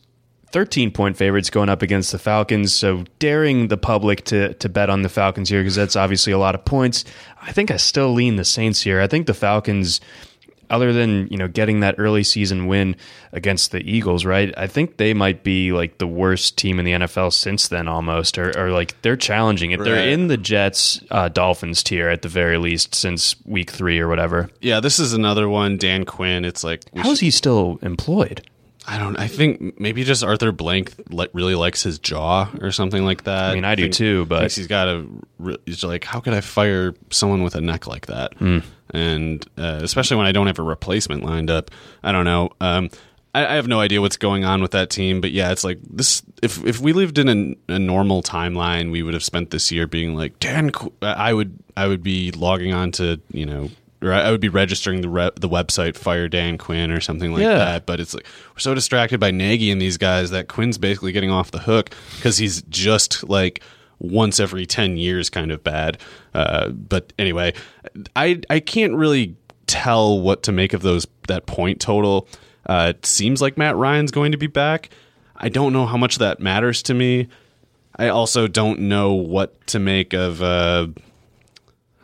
[0.51, 2.75] 13 point favorites going up against the Falcons.
[2.75, 6.37] So daring the public to to bet on the Falcons here because that's obviously a
[6.37, 7.05] lot of points.
[7.41, 9.01] I think I still lean the Saints here.
[9.01, 10.01] I think the Falcons
[10.69, 12.95] other than you know getting that early season win
[13.33, 14.53] against the Eagles, right?
[14.57, 18.37] I think they might be like the worst team in the NFL since then, almost,
[18.37, 19.79] or, or like they're challenging it.
[19.79, 19.85] Right.
[19.85, 24.07] They're in the Jets uh, Dolphins tier at the very least since week three or
[24.07, 24.49] whatever.
[24.61, 25.75] Yeah, this is another one.
[25.77, 26.45] Dan Quinn.
[26.45, 28.47] It's like how should- is he still employed?
[28.87, 29.15] I don't.
[29.17, 30.93] I think maybe just Arthur Blank
[31.33, 33.51] really likes his jaw or something like that.
[33.51, 35.05] I mean, I, I do too, but he's got a.
[35.65, 38.37] He's like, how could I fire someone with a neck like that?
[38.39, 38.63] Mm.
[38.89, 41.69] And uh, especially when I don't have a replacement lined up.
[42.03, 42.49] I don't know.
[42.59, 42.89] Um,
[43.33, 45.79] I, I, have no idea what's going on with that team, but yeah, it's like
[45.87, 46.23] this.
[46.41, 49.87] If if we lived in a, a normal timeline, we would have spent this year
[49.87, 50.71] being like, Dan.
[51.01, 53.69] I would I would be logging on to you know
[54.01, 57.43] or I would be registering the re- the website Fire Dan Quinn or something like
[57.43, 57.57] yeah.
[57.57, 57.85] that.
[57.85, 61.29] But it's like we're so distracted by Nagy and these guys that Quinn's basically getting
[61.29, 63.61] off the hook because he's just like
[63.99, 65.97] once every ten years kind of bad.
[66.33, 67.53] Uh, but anyway,
[68.15, 69.35] I I can't really
[69.67, 72.27] tell what to make of those that point total.
[72.65, 74.89] Uh, it seems like Matt Ryan's going to be back.
[75.35, 77.27] I don't know how much that matters to me.
[77.95, 80.41] I also don't know what to make of.
[80.41, 80.87] Uh,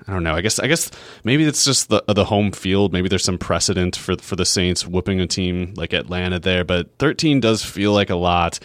[0.08, 0.36] I don't know.
[0.36, 0.90] I guess I guess
[1.24, 2.94] maybe it's just the the home field.
[2.94, 6.98] Maybe there's some precedent for for the Saints whooping a team like Atlanta there, but
[6.98, 8.60] 13 does feel like a lot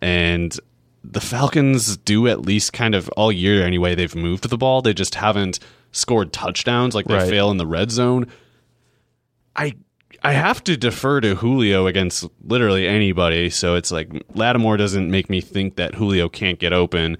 [0.00, 0.58] and
[1.04, 4.82] the Falcons do at least kind of all year anyway they've moved the ball.
[4.82, 5.58] They just haven't
[5.92, 7.28] scored touchdowns like they right.
[7.28, 8.26] fail in the red zone.
[9.54, 9.74] I
[10.22, 15.28] I have to defer to Julio against literally anybody, so it's like Lattimore doesn't make
[15.28, 17.18] me think that Julio can't get open.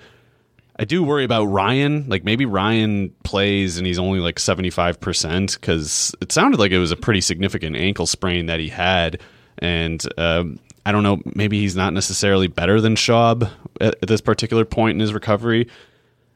[0.79, 2.09] I do worry about Ryan.
[2.09, 6.93] Like maybe Ryan plays and he's only like 75% because it sounded like it was
[6.93, 9.21] a pretty significant ankle sprain that he had.
[9.59, 14.21] And um, I don't know, maybe he's not necessarily better than Schaub at, at this
[14.21, 15.69] particular point in his recovery.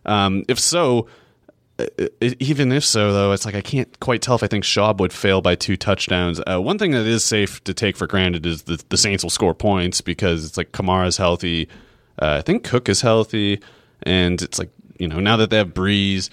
[0.06, 1.06] Um, if so,
[2.20, 5.12] even if so, though, it's like I can't quite tell if I think Schaub would
[5.12, 6.40] fail by two touchdowns.
[6.50, 9.30] Uh, one thing that is safe to take for granted is that the Saints will
[9.30, 11.68] score points because it's like Kamara's healthy.
[12.20, 13.60] Uh, I think Cook is healthy.
[14.02, 16.30] And it's like, you know, now that they have Brees,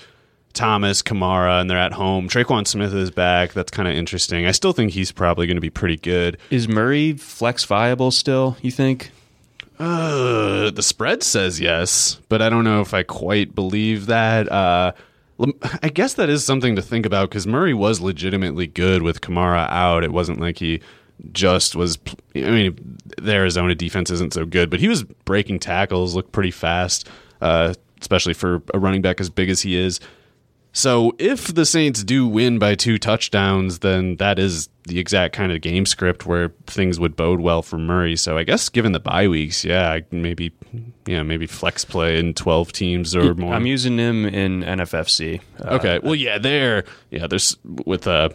[0.53, 3.53] Thomas, Kamara, and they're at home, Tre'Quan Smith is back.
[3.53, 4.45] That's kind of interesting.
[4.45, 6.38] I still think he's probably going to be pretty good.
[6.49, 9.12] Is Murray flex viable still, you think?
[9.80, 14.51] Uh, the spread says yes, but I don't know if I quite believe that.
[14.51, 14.93] Uh,
[15.84, 19.69] I guess that is something to think about because Murray was legitimately good with Kamara
[19.69, 20.03] out.
[20.03, 20.82] It wasn't like he
[21.32, 21.99] just was.
[22.36, 26.51] I mean, the Arizona defense isn't so good, but he was breaking tackles, looked pretty
[26.51, 27.08] fast
[27.41, 30.00] uh, especially for a running back as big as he is.
[30.78, 35.52] So if the Saints do win by two touchdowns, then that is the exact kind
[35.52, 38.15] of game script where things would bode well for Murray.
[38.15, 40.52] So I guess given the bye weeks, yeah, maybe
[41.08, 43.56] yeah, maybe flex play in 12 teams or more.
[43.56, 45.41] I'm using him in NFFC.
[45.60, 46.00] Uh, okay.
[46.04, 48.30] Well, yeah, there yeah, there's with uh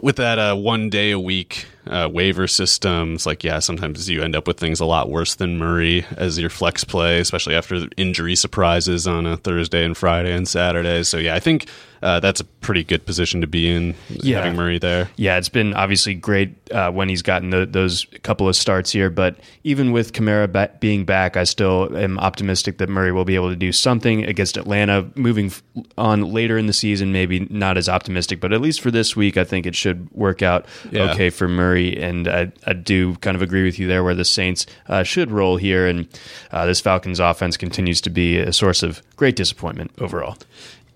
[0.00, 4.34] with that uh, one day a week uh, waiver systems, like yeah, sometimes you end
[4.36, 8.34] up with things a lot worse than Murray as your flex play, especially after injury
[8.36, 11.02] surprises on a Thursday and Friday and Saturday.
[11.02, 11.66] So yeah, I think
[12.02, 14.38] uh, that's a pretty good position to be in Yeah.
[14.38, 15.08] having Murray there.
[15.16, 19.08] Yeah, it's been obviously great uh, when he's gotten the, those couple of starts here.
[19.08, 23.34] But even with Kamara ba- being back, I still am optimistic that Murray will be
[23.34, 25.08] able to do something against Atlanta.
[25.14, 25.50] Moving
[25.96, 29.36] on later in the season, maybe not as optimistic, but at least for this week,
[29.38, 31.10] I think it should work out Yeah.
[31.12, 31.75] okay for Murray.
[31.76, 35.30] And I, I do kind of agree with you there, where the Saints uh, should
[35.30, 36.06] roll here, and
[36.52, 40.36] uh, this Falcons offense continues to be a source of great disappointment overall.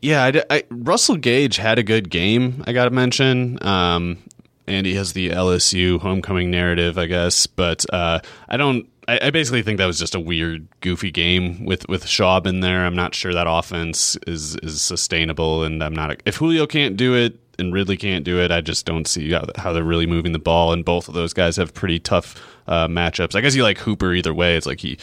[0.02, 2.64] Yeah, I, I- Russell Gage had a good game.
[2.66, 4.18] I got to mention, um,
[4.66, 7.46] and he has the LSU homecoming narrative, I guess.
[7.46, 8.88] But uh, I don't.
[9.08, 12.60] I, I basically think that was just a weird, goofy game with with Schaub in
[12.60, 12.86] there.
[12.86, 16.22] I'm not sure that offense is is sustainable, and I'm not.
[16.24, 19.72] If Julio can't do it and Ridley can't do it, I just don't see how,
[19.72, 20.72] they're really moving the ball.
[20.72, 22.34] And both of those guys have pretty tough
[22.70, 23.35] uh, matchups.
[23.35, 24.56] I guess you like Hooper either way.
[24.56, 24.96] It's like he,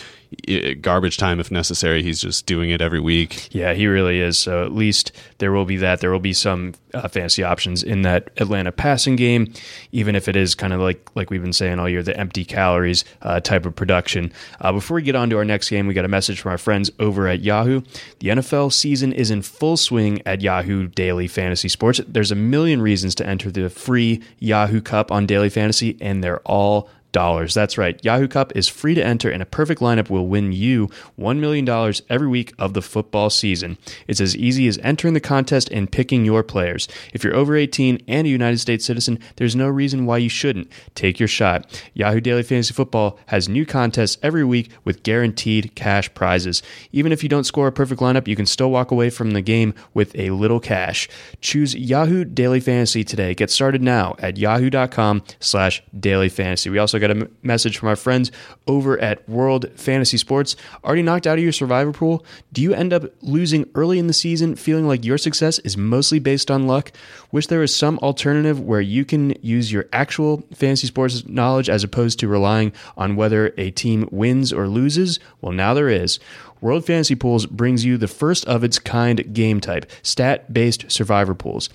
[0.47, 2.01] he garbage time if necessary.
[2.01, 3.53] He's just doing it every week.
[3.53, 4.39] Yeah, he really is.
[4.39, 5.99] So at least there will be that.
[5.99, 9.53] There will be some uh, fancy options in that Atlanta passing game,
[9.91, 12.45] even if it is kind of like like we've been saying all year, the empty
[12.45, 14.31] calories uh, type of production.
[14.61, 16.57] Uh, before we get on to our next game, we got a message from our
[16.57, 17.81] friends over at Yahoo.
[18.19, 21.99] The NFL season is in full swing at Yahoo Daily Fantasy Sports.
[22.07, 26.39] There's a million reasons to enter the free Yahoo Cup on Daily Fantasy, and they're
[26.39, 27.55] all dollars.
[27.55, 27.99] That's right.
[28.05, 30.87] Yahoo Cup is free to enter, and a perfect lineup will win you
[31.19, 31.67] $1 million
[32.11, 33.79] every week of the football season.
[34.07, 36.87] It's as easy as entering the contest and picking your players.
[37.13, 40.71] If you're over 18 and a United States citizen, there's no reason why you shouldn't.
[40.93, 41.81] Take your shot.
[41.95, 46.61] Yahoo Daily Fantasy Football has new contests every week with guaranteed cash prizes.
[46.91, 49.41] Even if you don't score a perfect lineup, you can still walk away from the
[49.41, 51.09] game with a little cash.
[51.41, 53.33] Choose Yahoo Daily Fantasy today.
[53.33, 56.69] Get started now at yahoo.com slash daily fantasy.
[56.69, 58.31] We also got a m- message from our friends
[58.67, 60.55] over at World Fantasy Sports.
[60.83, 62.25] Already knocked out of your survivor pool?
[62.53, 66.19] Do you end up losing early in the season, feeling like your success is mostly
[66.19, 66.91] based on luck?
[67.31, 71.83] Wish there was some alternative where you can use your actual fantasy sports knowledge as
[71.83, 75.19] opposed to relying on whether a team wins or loses?
[75.41, 76.19] Well, now there is.
[76.61, 81.35] World Fantasy Pools brings you the first of its kind game type, stat based survivor
[81.35, 81.69] pools.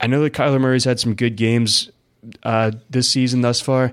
[0.00, 1.90] I know that Kyler Murray's had some good games
[2.42, 3.92] uh, this season thus far.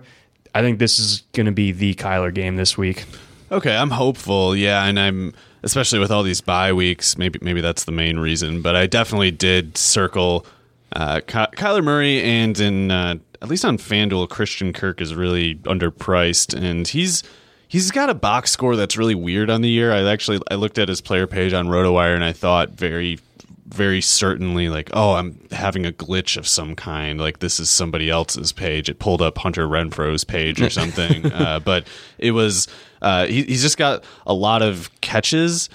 [0.54, 3.06] I think this is going to be the Kyler game this week.
[3.52, 4.56] Okay, I'm hopeful.
[4.56, 7.18] Yeah, and I'm especially with all these bye weeks.
[7.18, 8.62] Maybe maybe that's the main reason.
[8.62, 10.46] But I definitely did circle
[10.94, 15.56] uh, Ky- Kyler Murray, and in uh, at least on FanDuel, Christian Kirk is really
[15.56, 17.24] underpriced, and he's
[17.68, 19.92] he's got a box score that's really weird on the year.
[19.92, 23.20] I actually I looked at his player page on RotoWire, and I thought very
[23.68, 28.10] very certainly like oh i'm having a glitch of some kind like this is somebody
[28.10, 31.88] else's page it pulled up Hunter Renfrow's page or something uh, but
[32.20, 32.68] it was
[33.02, 35.70] uh, he, he's just got a lot of catches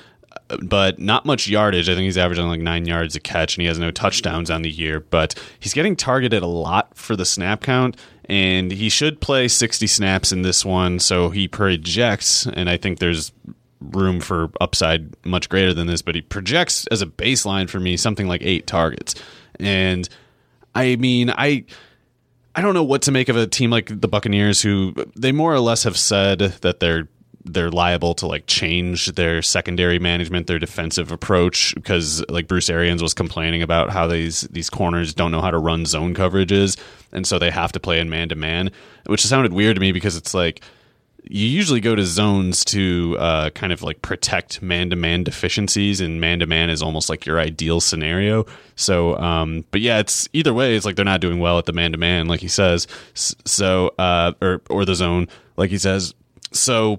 [0.62, 1.88] but not much yardage.
[1.88, 4.62] I think he's averaging like nine yards a catch, and he has no touchdowns on
[4.62, 5.00] the year.
[5.00, 9.86] But he's getting targeted a lot for the snap count, and he should play 60
[9.86, 10.98] snaps in this one.
[10.98, 13.32] So he projects, and I think there's
[13.80, 17.96] room for upside much greater than this, but he projects as a baseline for me
[17.96, 19.14] something like eight targets.
[19.58, 20.08] And
[20.74, 21.64] I mean, I
[22.54, 25.52] I don't know what to make of a team like the Buccaneers who they more
[25.52, 27.08] or less have said that they're
[27.44, 33.02] they're liable to like change their secondary management, their defensive approach because like Bruce Arians
[33.02, 36.78] was complaining about how these these corners don't know how to run zone coverages
[37.12, 38.70] and so they have to play in man to man,
[39.06, 40.62] which sounded weird to me because it's like
[41.32, 46.70] you usually go to zones to uh, kind of like protect man-to-man deficiencies and man-to-man
[46.70, 48.44] is almost like your ideal scenario.
[48.74, 51.72] So um, but yeah it's either way it's like they're not doing well at the
[51.72, 52.88] man-to-man like he says.
[53.14, 56.14] So uh, or, or the zone like he says.
[56.52, 56.98] So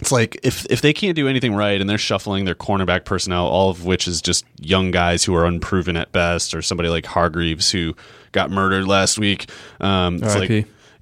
[0.00, 3.46] it's like if if they can't do anything right and they're shuffling their cornerback personnel,
[3.46, 7.06] all of which is just young guys who are unproven at best, or somebody like
[7.06, 7.96] Hargreaves who
[8.32, 9.48] got murdered last week.
[9.80, 10.48] Um, it's like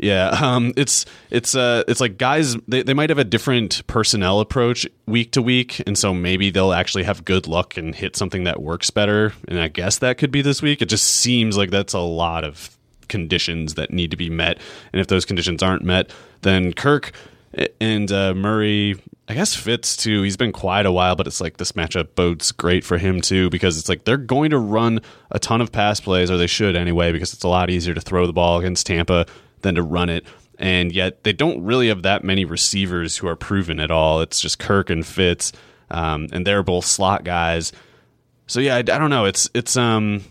[0.02, 4.40] Yeah, um, it's it's uh, it's like guys they, they might have a different personnel
[4.40, 8.44] approach week to week, and so maybe they'll actually have good luck and hit something
[8.44, 9.32] that works better.
[9.48, 10.82] And I guess that could be this week.
[10.82, 12.76] It just seems like that's a lot of
[13.08, 14.58] conditions that need to be met,
[14.92, 16.10] and if those conditions aren't met,
[16.42, 17.12] then Kirk
[17.80, 18.96] and uh, Murray,
[19.28, 20.22] I guess Fitz too.
[20.22, 23.50] He's been quiet a while, but it's like this matchup bodes great for him too
[23.50, 25.00] because it's like they're going to run
[25.30, 28.00] a ton of pass plays, or they should anyway, because it's a lot easier to
[28.00, 29.26] throw the ball against Tampa
[29.62, 30.24] than to run it.
[30.58, 34.20] And yet they don't really have that many receivers who are proven at all.
[34.20, 35.52] It's just Kirk and Fitz,
[35.90, 37.72] um, and they're both slot guys.
[38.46, 39.24] So yeah, I, I don't know.
[39.24, 40.22] It's it's um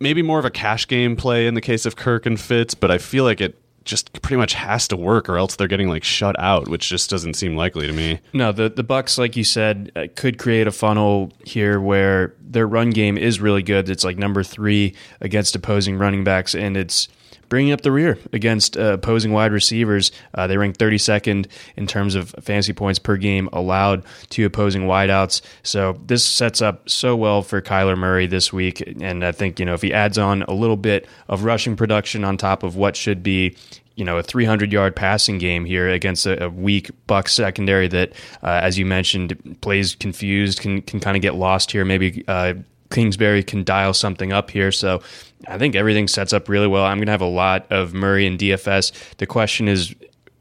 [0.00, 2.90] maybe more of a cash game play in the case of Kirk and Fitz, but
[2.90, 6.04] I feel like it just pretty much has to work or else they're getting like
[6.04, 8.20] shut out, which just doesn't seem likely to me.
[8.32, 12.66] No, the the Bucks, like you said, uh, could create a funnel here where their
[12.66, 13.88] run game is really good.
[13.88, 17.08] It's like number three against opposing running backs, and it's
[17.48, 20.12] bringing up the rear against uh, opposing wide receivers.
[20.34, 25.40] Uh, they rank 32nd in terms of fantasy points per game allowed to opposing wideouts.
[25.62, 28.80] So this sets up so well for Kyler Murray this week.
[29.00, 32.24] And I think, you know, if he adds on a little bit of rushing production
[32.24, 33.56] on top of what should be
[33.96, 38.12] you know a 300 yard passing game here against a, a weak Buck secondary that,
[38.42, 41.84] uh, as you mentioned, plays confused, can can kind of get lost here.
[41.84, 42.54] Maybe uh,
[42.90, 44.70] Kingsbury can dial something up here.
[44.70, 45.02] So
[45.46, 46.84] I think everything sets up really well.
[46.84, 48.92] I'm going to have a lot of Murray and DFS.
[49.18, 49.94] The question is,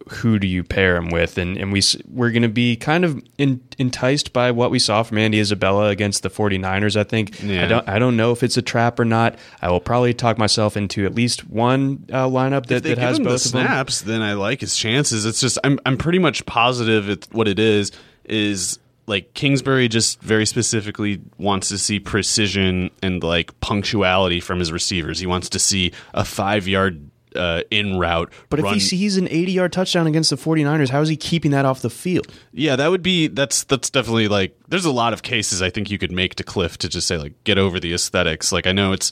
[0.10, 1.38] who do you pair him with?
[1.39, 5.02] And and we we're going to be kind of in, enticed by what we saw
[5.02, 6.96] from Andy Isabella against the 49ers.
[6.96, 7.66] I think Yeah.
[7.66, 9.36] I don't I don't know if it's a trap or not.
[9.64, 13.26] I will probably talk myself into at least one uh, lineup that, that has both
[13.26, 13.66] the of them.
[13.66, 15.26] snaps, then I like his chances.
[15.26, 17.91] It's just I'm I'm pretty much positive it, what it is
[18.26, 18.78] is
[19.08, 25.20] like Kingsbury just very specifically wants to see precision and like punctuality from his receivers.
[25.20, 28.32] He wants to see a five yard uh, in route.
[28.49, 31.51] But if he sees an 80 yard touchdown against the 49ers, how is he keeping
[31.51, 32.32] that off the field?
[32.51, 35.91] Yeah, that would be that's that's definitely like there's a lot of cases I think
[35.91, 38.51] you could make to Cliff to just say like get over the aesthetics.
[38.51, 39.12] Like I know it's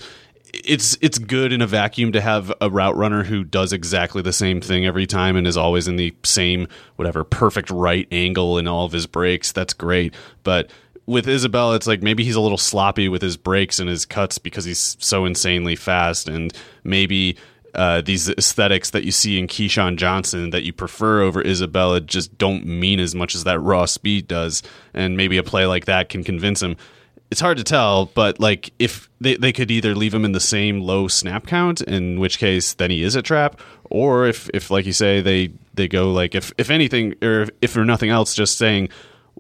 [0.54, 4.34] it's it's good in a vacuum to have a route runner who does exactly the
[4.34, 8.68] same thing every time and is always in the same whatever perfect right angle in
[8.68, 9.51] all of his breaks.
[9.51, 10.14] That's great.
[10.43, 10.70] But
[11.06, 14.38] with Isabella, it's like maybe he's a little sloppy with his breaks and his cuts
[14.38, 17.36] because he's so insanely fast, and maybe
[17.76, 22.38] uh, these aesthetics that you see in KeeSean Johnson that you prefer over Isabella just
[22.38, 26.10] don't mean as much as that raw speed does, and maybe a play like that
[26.10, 26.78] can convince him.
[27.34, 30.40] It's hard to tell, but like if they, they could either leave him in the
[30.40, 33.60] same low snap count, in which case then he is a trap,
[33.90, 37.50] or if, if like you say they they go like if if anything or if,
[37.60, 38.90] if for nothing else, just saying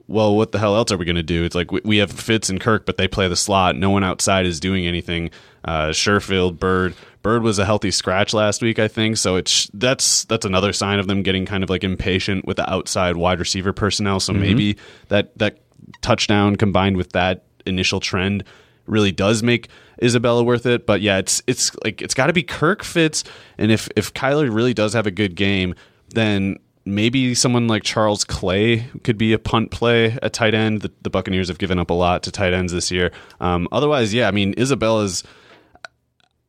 [0.07, 1.43] well, what the hell else are we going to do?
[1.43, 3.75] It's like we, we have Fitz and Kirk, but they play the slot.
[3.75, 5.29] No one outside is doing anything.
[5.63, 9.17] Uh, Sherfield, Byrd, Byrd was a healthy scratch last week, I think.
[9.17, 12.67] So it's that's that's another sign of them getting kind of like impatient with the
[12.67, 14.19] outside wide receiver personnel.
[14.19, 14.77] So maybe
[15.09, 15.59] that that
[16.01, 18.43] touchdown combined with that initial trend
[18.85, 19.69] really does make
[20.01, 20.85] Isabella worth it.
[20.85, 23.23] But yeah, it's it's like it's got to be Kirk Fitz,
[23.57, 25.75] and if if Kyler really does have a good game,
[26.09, 30.81] then maybe someone like Charles Clay could be a punt play at tight end.
[30.81, 33.11] The, the Buccaneers have given up a lot to tight ends this year.
[33.39, 35.23] Um, otherwise, yeah, I mean Isabella's.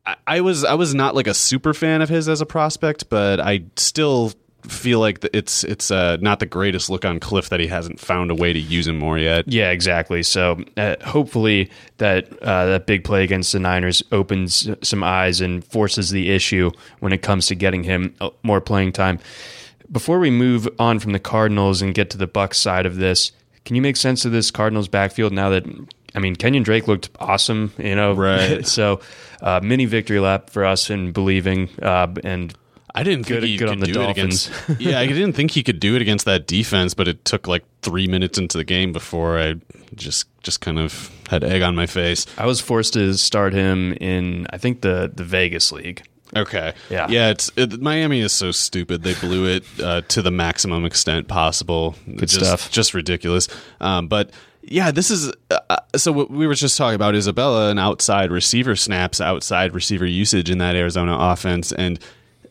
[0.05, 3.09] I, I was I was not like a super fan of his as a prospect,
[3.09, 4.33] but I still
[4.67, 8.31] feel like it's it's uh, not the greatest look on Cliff that he hasn't found
[8.31, 9.47] a way to use him more yet.
[9.47, 10.23] Yeah, exactly.
[10.23, 15.63] So uh, hopefully that uh, that big play against the Niners opens some eyes and
[15.63, 19.19] forces the issue when it comes to getting him uh, more playing time.
[19.91, 23.31] Before we move on from the Cardinals and get to the Bucks side of this,
[23.65, 25.65] can you make sense of this Cardinals backfield now that
[26.15, 28.65] I mean Kenyon Drake looked awesome, you know, Right.
[28.67, 29.01] so
[29.41, 32.55] uh, mini victory lap for us in believing uh, and
[32.95, 34.47] I didn't Good- think he good could on the do Dolphins.
[34.47, 34.81] it against.
[34.81, 37.63] yeah, I didn't think he could do it against that defense, but it took like
[37.81, 39.55] three minutes into the game before I
[39.95, 42.25] just just kind of had egg on my face.
[42.37, 46.03] I was forced to start him in I think the the Vegas league.
[46.35, 46.73] Okay.
[46.89, 47.07] Yeah.
[47.09, 47.29] Yeah.
[47.29, 49.03] It's it, Miami is so stupid.
[49.03, 51.95] They blew it uh, to the maximum extent possible.
[52.05, 52.71] Good just, stuff.
[52.71, 53.47] Just ridiculous.
[53.79, 54.31] Um, but
[54.63, 56.11] yeah, this is uh, uh, so.
[56.11, 60.57] What we were just talking about Isabella and outside receiver snaps, outside receiver usage in
[60.57, 61.99] that Arizona offense, and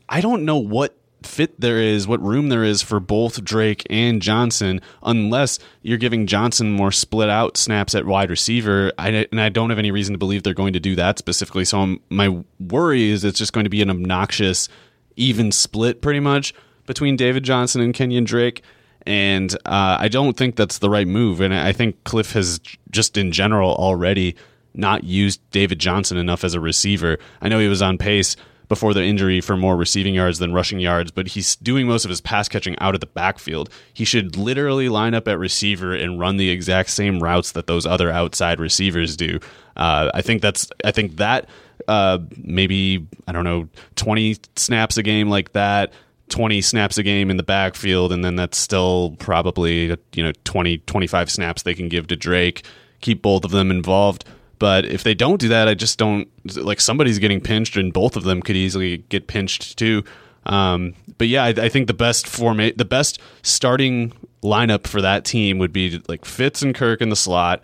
[0.08, 4.20] I don't know what fit there is, what room there is for both Drake and
[4.20, 8.92] Johnson, unless you're giving Johnson more split out snaps at wide receiver.
[8.98, 11.64] I, and I don't have any reason to believe they're going to do that specifically.
[11.64, 14.68] So I'm, my worry is it's just going to be an obnoxious,
[15.16, 16.54] even split pretty much
[16.86, 18.62] between David Johnson and Kenyon Drake.
[19.06, 21.40] And uh, I don't think that's the right move.
[21.40, 24.34] And I think Cliff has just in general already
[24.72, 27.18] not used David Johnson enough as a receiver.
[27.40, 28.36] I know he was on pace
[28.68, 32.08] before the injury for more receiving yards than rushing yards, but he's doing most of
[32.08, 33.68] his pass catching out of the backfield.
[33.92, 37.86] He should literally line up at receiver and run the exact same routes that those
[37.86, 39.38] other outside receivers do.
[39.76, 41.48] Uh, I think that's I think that
[41.88, 45.92] uh, maybe I don't know twenty snaps a game like that.
[46.30, 50.78] 20 snaps a game in the backfield and then that's still probably you know 20
[50.78, 52.64] 25 snaps they can give to Drake
[53.02, 54.24] keep both of them involved
[54.58, 58.16] but if they don't do that, I just don't like somebody's getting pinched, and both
[58.16, 60.04] of them could easily get pinched too.
[60.46, 65.24] Um, but yeah, I, I, think the best formate, the best starting lineup for that
[65.24, 67.62] team would be like Fitz and Kirk in the slot.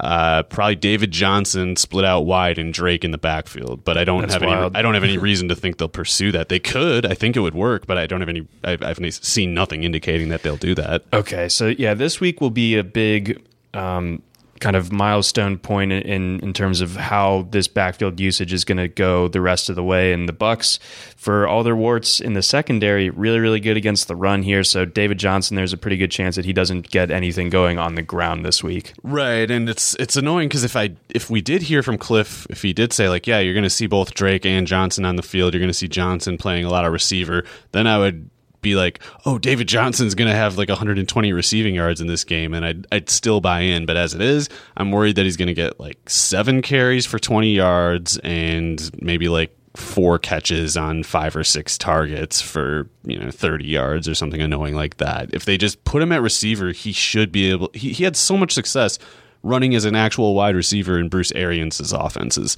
[0.00, 4.20] Uh, probably David Johnson split out wide and Drake in the backfield, but I don't
[4.20, 4.74] That's have wild.
[4.74, 4.78] any.
[4.78, 6.50] I don't have any reason to think they'll pursue that.
[6.50, 7.04] They could.
[7.04, 8.46] I think it would work, but I don't have any.
[8.62, 11.02] I've, I've seen nothing indicating that they'll do that.
[11.12, 13.42] Okay, so yeah, this week will be a big
[13.74, 14.22] um,
[14.60, 18.88] kind of milestone point in in terms of how this backfield usage is going to
[18.88, 20.12] go the rest of the way.
[20.12, 20.78] And the Bucks,
[21.16, 24.64] for all their warts in the secondary, really really good against the run here.
[24.64, 27.94] So David Johnson, there's a pretty good chance that he doesn't get anything going on
[27.94, 28.92] the ground this week.
[29.02, 32.62] Right, and it's it's annoying because if I if we did hear from Cliff, if
[32.62, 35.22] he did say like, yeah, you're going to see both Drake and Johnson on the
[35.22, 38.30] field, you're going to see Johnson playing a lot of receiver, then I would
[38.60, 42.54] be like, oh, David Johnson's going to have like 120 receiving yards in this game,
[42.54, 43.86] and I'd, I'd still buy in.
[43.86, 47.18] But as it is, I'm worried that he's going to get like seven carries for
[47.18, 53.30] 20 yards and maybe like four catches on five or six targets for you know
[53.30, 55.32] 30 yards or something annoying like that.
[55.32, 57.70] If they just put him at receiver, he should be able.
[57.74, 58.98] He, he had so much success
[59.42, 62.56] running as an actual wide receiver in Bruce Arians' offenses.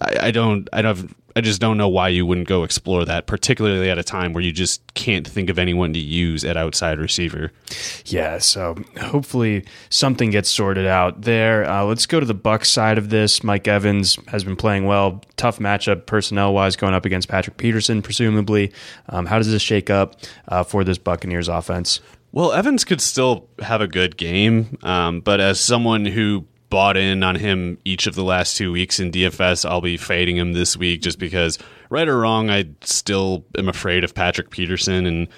[0.00, 0.68] I, I don't.
[0.72, 1.14] I don't.
[1.36, 4.42] I just don't know why you wouldn't go explore that, particularly at a time where
[4.42, 7.52] you just can't think of anyone to use at outside receiver.
[8.06, 11.64] Yeah, so hopefully something gets sorted out there.
[11.68, 13.44] Uh, let's go to the Buck side of this.
[13.44, 15.22] Mike Evans has been playing well.
[15.36, 18.72] Tough matchup personnel wise, going up against Patrick Peterson, presumably.
[19.08, 20.16] Um, how does this shake up
[20.48, 22.00] uh, for this Buccaneers offense?
[22.32, 27.22] Well, Evans could still have a good game, um, but as someone who bought in
[27.22, 29.68] on him each of the last two weeks in DFS.
[29.68, 31.58] I'll be fading him this week just because,
[31.90, 35.28] right or wrong, I still am afraid of Patrick Peterson, and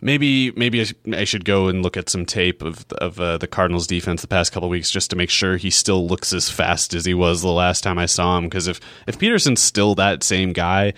[0.00, 3.86] maybe maybe I should go and look at some tape of of uh, the Cardinals
[3.86, 7.04] defense the past couple weeks just to make sure he still looks as fast as
[7.04, 8.44] he was the last time I saw him.
[8.44, 10.92] Because if if Peterson's still that same guy,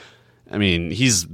[0.50, 1.26] I mean he's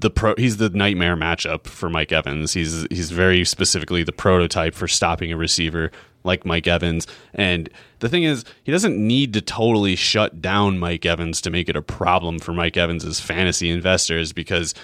[0.00, 2.52] the pro he's the nightmare matchup for Mike Evans.
[2.52, 5.90] He's he's very specifically the prototype for stopping a receiver
[6.24, 7.06] like Mike Evans.
[7.34, 7.68] And
[8.00, 11.76] the thing is, he doesn't need to totally shut down Mike Evans to make it
[11.76, 14.74] a problem for Mike Evans' fantasy investors because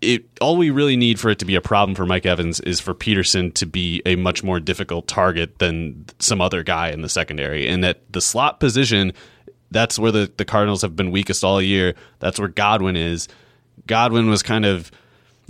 [0.00, 2.80] it all we really need for it to be a problem for Mike Evans is
[2.80, 7.08] for Peterson to be a much more difficult target than some other guy in the
[7.08, 7.66] secondary.
[7.66, 9.12] And that the slot position,
[9.70, 11.94] that's where the, the Cardinals have been weakest all year.
[12.20, 13.28] That's where Godwin is.
[13.86, 14.90] Godwin was kind of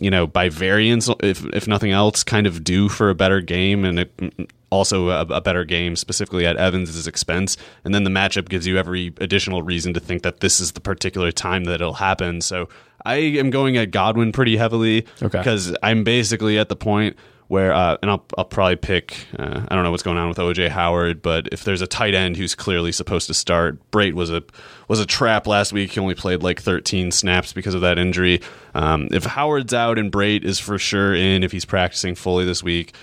[0.01, 3.84] you know, by variance, if if nothing else, kind of due for a better game
[3.84, 7.57] and it, also a, a, better game, specifically at Evans' expense.
[7.85, 10.81] And then the matchup gives you every additional reason to think that this is the
[10.81, 12.41] particular time that it'll happen.
[12.41, 12.69] So
[13.05, 15.39] I am going at Godwin pretty heavily okay.
[15.39, 17.16] because I'm basically at the point
[17.49, 20.37] where, uh, and I'll, I'll probably pick, uh, I don't know what's going on with
[20.37, 24.31] OJ Howard, but if there's a tight end who's clearly supposed to start, Brate was
[24.31, 24.43] a
[24.87, 25.93] was a trap last week.
[25.93, 28.43] He only played like 13 snaps because of that injury.
[28.75, 32.62] Um, if Howard's out and Brate is for sure in, if he's practicing fully this
[32.62, 32.95] week,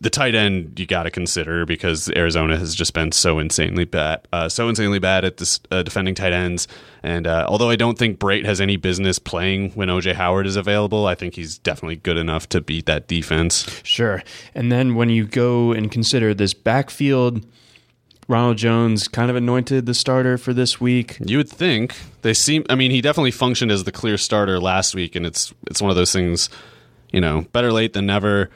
[0.00, 4.26] the tight end you got to consider because Arizona has just been so insanely bad,
[4.32, 6.66] uh, so insanely bad at this, uh, defending tight ends.
[7.02, 10.56] And uh, although I don't think Brate has any business playing when OJ Howard is
[10.56, 13.66] available, I think he's definitely good enough to beat that defense.
[13.82, 14.22] Sure.
[14.54, 17.44] And then when you go and consider this backfield.
[18.28, 21.18] Ronald Jones kind of anointed the starter for this week.
[21.18, 22.64] You would think they seem.
[22.70, 25.90] I mean, he definitely functioned as the clear starter last week, and it's it's one
[25.90, 26.48] of those things.
[27.10, 28.48] You know, better late than never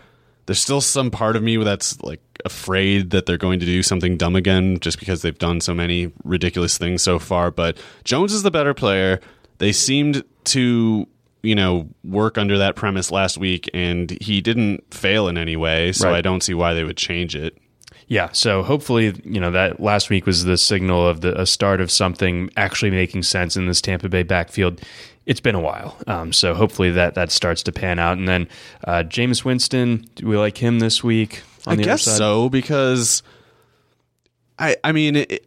[0.46, 4.16] there's still some part of me that's like afraid that they're going to do something
[4.16, 7.50] dumb again just because they've done so many ridiculous things so far.
[7.50, 9.20] But Jones is the better player.
[9.58, 11.08] They seemed to,
[11.42, 15.92] you know, work under that premise last week, and he didn't fail in any way.
[15.92, 16.16] So right.
[16.16, 17.56] I don't see why they would change it.
[18.06, 21.80] Yeah, so hopefully, you know, that last week was the signal of the a start
[21.80, 24.82] of something actually making sense in this Tampa Bay backfield
[25.26, 25.96] it's been a while.
[26.06, 28.18] Um, so hopefully that that starts to pan out.
[28.18, 28.48] And then
[28.84, 31.42] uh, Jameis Winston, do we like him this week?
[31.66, 33.22] I guess so because
[34.58, 35.46] I I mean it,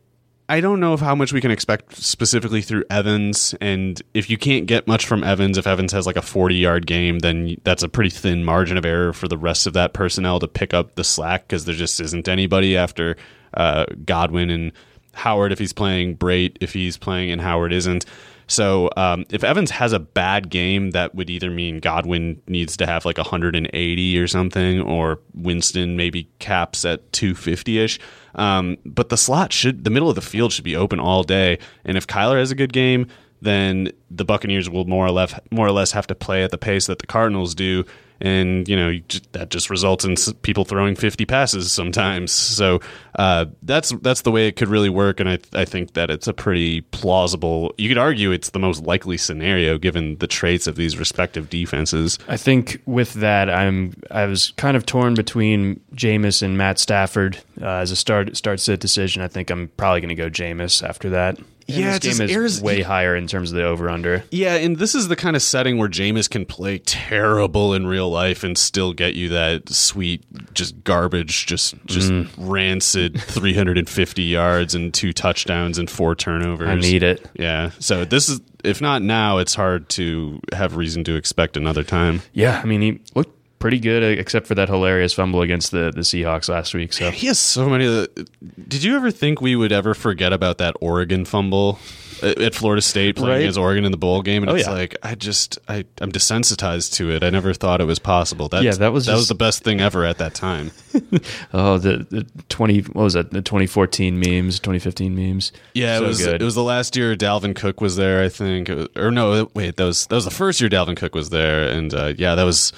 [0.49, 4.37] I don't know of how much we can expect specifically through Evans, and if you
[4.37, 7.89] can't get much from Evans, if Evans has like a forty-yard game, then that's a
[7.89, 11.03] pretty thin margin of error for the rest of that personnel to pick up the
[11.03, 13.17] slack because there just isn't anybody after
[13.55, 14.71] uh, Godwin and
[15.13, 18.05] Howard if he's playing, Brate if he's playing, and Howard isn't.
[18.47, 22.85] So um, if Evans has a bad game, that would either mean Godwin needs to
[22.85, 27.99] have like 180 or something, or Winston maybe caps at 250 ish.
[28.35, 31.59] Um, but the slot should, the middle of the field should be open all day.
[31.83, 33.07] And if Kyler has a good game,
[33.41, 36.57] then the Buccaneers will more or less more or less have to play at the
[36.57, 37.83] pace that the Cardinals do,
[38.21, 38.99] and you know
[39.33, 42.31] that just results in people throwing 50 passes sometimes.
[42.31, 42.79] So
[43.15, 46.27] uh, that's that's the way it could really work, and I I think that it's
[46.27, 47.73] a pretty plausible.
[47.77, 52.17] You could argue it's the most likely scenario given the traits of these respective defenses.
[52.27, 57.37] I think with that, I'm I was kind of torn between Jameis and Matt Stafford
[57.61, 59.21] uh, as a start start sit decision.
[59.21, 61.37] I think I'm probably going to go Jameis after that.
[61.67, 64.23] And Yeah, this game is airs- way higher in terms of the over under.
[64.31, 68.09] Yeah, and this is the kind of setting where Jameis can play terrible in real
[68.09, 72.27] life and still get you that sweet, just garbage, just just mm.
[72.37, 76.69] rancid 350 yards and two touchdowns and four turnovers.
[76.69, 77.25] I need it.
[77.33, 77.71] Yeah.
[77.79, 82.21] So this is if not now, it's hard to have reason to expect another time.
[82.33, 85.91] Yeah, I mean he looked pretty good uh, except for that hilarious fumble against the
[85.91, 86.93] the Seahawks last week.
[86.93, 87.85] So He has so many.
[87.85, 88.27] of the-
[88.67, 91.79] Did you ever think we would ever forget about that Oregon fumble
[92.21, 93.39] at at Florida State playing Right.
[93.41, 94.43] against Oregon in the bowl game?
[94.43, 94.73] And Oh, it's yeah.
[94.73, 97.23] like I just I I'm desensitized to it.
[97.23, 98.47] I never thought it was possible.
[98.47, 100.71] That Yeah, that was that was the best thing ever at that time.
[101.53, 106.07] oh the the twenty what was that the 2014 memes 2015 memes Yeah, So it
[106.07, 106.41] was good.
[106.41, 108.23] it was the last year Dalvin Cook was there.
[108.23, 111.15] I think, was- or no, wait, that was that was the first year Dalvin Cook
[111.15, 112.71] was there, and uh, yeah, that was.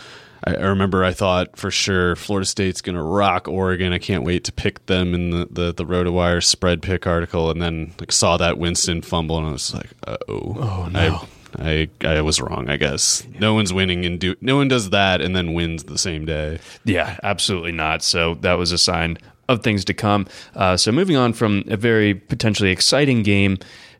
[0.45, 3.93] I I remember I thought for sure Florida State's going to rock Oregon.
[3.93, 7.61] I can't wait to pick them in the, the, the RotoWire spread pick article, and
[7.61, 11.27] then like saw that Winston fumble, and I was like, oh, oh no.
[11.57, 12.69] I, I I was wrong.
[12.69, 15.97] I guess no one's winning and do no one does that and then wins the
[15.97, 16.59] same day.
[16.85, 18.03] Yeah, absolutely not.
[18.03, 19.17] So that was a sign
[19.47, 20.27] of things to come.
[20.55, 23.57] Uh, so moving on from a very potentially exciting game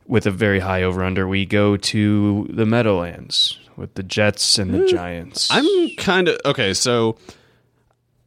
[0.08, 4.74] with a very high over under, we go to the Meadowlands with the Jets and
[4.74, 5.48] the Giants.
[5.50, 6.74] I'm kind of okay.
[6.74, 7.18] So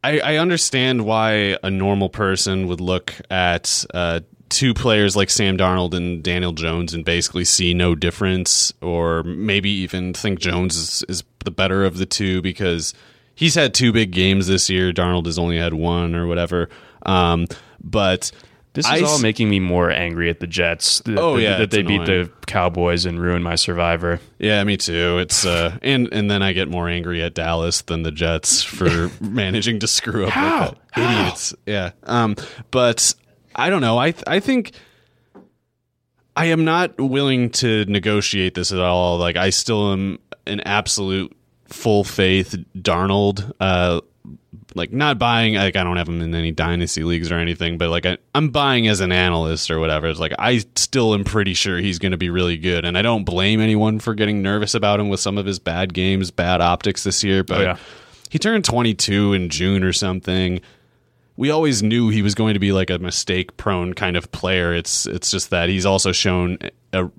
[0.03, 5.57] I, I understand why a normal person would look at uh, two players like Sam
[5.57, 11.03] Darnold and Daniel Jones and basically see no difference, or maybe even think Jones is,
[11.07, 12.93] is the better of the two because
[13.35, 14.91] he's had two big games this year.
[14.91, 16.69] Darnold has only had one or whatever.
[17.05, 17.47] Um,
[17.81, 18.31] but
[18.73, 20.99] this is I all making me more angry at the Jets.
[21.01, 24.19] th- Oh, th- yeah, that they beat the Cowboys and ruined my Survivor.
[24.39, 25.19] Yeah, me too.
[25.19, 29.11] It's uh, and and then I get more angry at Dallas than the Jets for
[29.21, 30.59] managing to screw up How?
[30.59, 31.21] like that.
[31.21, 31.55] Idiots.
[31.65, 31.91] Yeah.
[32.03, 32.35] Um,
[32.71, 33.13] but
[33.55, 33.97] I don't know.
[33.97, 34.71] I th- I think
[36.35, 39.17] I am not willing to negotiate this at all.
[39.19, 43.51] Like I still am an absolute full faith Darnold.
[43.59, 44.01] Uh,
[44.75, 47.89] like not buying like I don't have him in any dynasty leagues or anything, but
[47.89, 50.07] like I, I'm buying as an analyst or whatever.
[50.07, 53.01] It's like I still am pretty sure he's going to be really good, and I
[53.01, 56.61] don't blame anyone for getting nervous about him with some of his bad games, bad
[56.61, 57.43] optics this year.
[57.43, 57.77] But yeah.
[58.29, 60.61] he turned 22 in June or something.
[61.35, 64.73] We always knew he was going to be like a mistake prone kind of player.
[64.73, 66.57] It's it's just that he's also shown
[66.91, 67.09] a,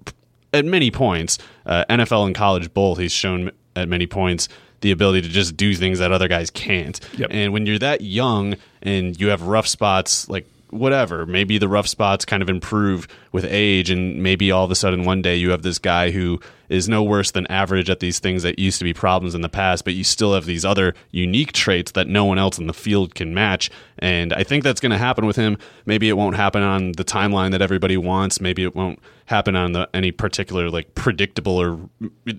[0.53, 2.99] at many points, uh, NFL and college both.
[2.99, 4.49] He's shown at many points
[4.85, 7.01] the ability to just do things that other guys can't.
[7.17, 7.29] Yep.
[7.33, 11.87] And when you're that young and you have rough spots, like whatever, maybe the rough
[11.87, 15.51] spots kind of improve with age, and maybe all of a sudden one day you
[15.51, 18.85] have this guy who is no worse than average at these things that used to
[18.85, 22.25] be problems in the past, but you still have these other unique traits that no
[22.25, 23.71] one else in the field can match.
[23.99, 25.59] And I think that's going to happen with him.
[25.87, 28.41] Maybe it won't happen on the timeline that everybody wants.
[28.41, 31.79] Maybe it won't happen on the, any particular like predictable or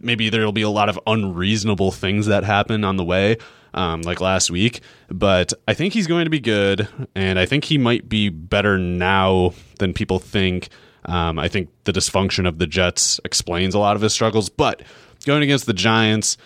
[0.01, 3.37] maybe there'll be a lot of unreasonable things that happen on the way
[3.75, 4.81] um, like last week.
[5.09, 8.79] But I think he's going to be good, and I think he might be better
[8.79, 10.69] now than people think.
[11.05, 14.81] Um, I think the dysfunction of the Jets explains a lot of his struggles, but
[15.25, 16.37] going against the Giants,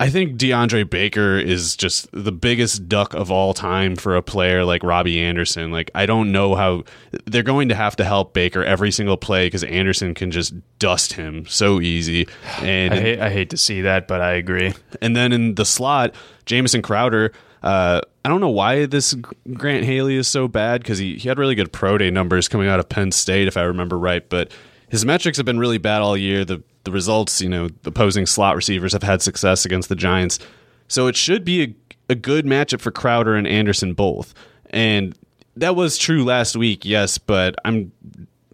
[0.00, 4.64] I think DeAndre Baker is just the biggest duck of all time for a player
[4.64, 5.70] like Robbie Anderson.
[5.70, 6.84] Like, I don't know how
[7.26, 11.12] they're going to have to help Baker every single play because Anderson can just dust
[11.12, 12.26] him so easy.
[12.62, 14.72] And I hate, I hate to see that, but I agree.
[15.02, 16.14] and then in the slot,
[16.50, 17.32] Jamison Crowder.
[17.62, 19.14] Uh, I don't know why this
[19.54, 22.66] Grant Haley is so bad because he, he had really good pro day numbers coming
[22.66, 24.28] out of Penn State, if I remember right.
[24.28, 24.50] But
[24.88, 26.44] his metrics have been really bad all year.
[26.44, 30.40] The the results, you know, opposing slot receivers have had success against the Giants.
[30.88, 31.74] So it should be a,
[32.08, 34.34] a good matchup for Crowder and Anderson both.
[34.70, 35.16] And
[35.56, 37.92] that was true last week, yes, but I'm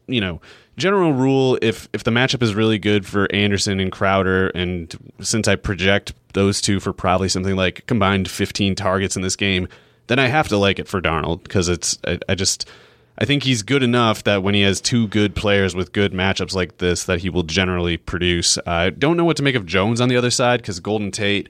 [0.07, 0.42] you know,
[0.76, 5.49] general rule if if the matchup is really good for Anderson and Crowder, and since
[5.49, 9.66] I project those two for probably something like combined 15 targets in this game,
[10.07, 12.68] then I have to like it for Darnold because it's I, I just
[13.18, 16.55] I think he's good enough that when he has two good players with good matchups
[16.55, 18.59] like this, that he will generally produce.
[18.66, 21.49] I don't know what to make of Jones on the other side because Golden Tate,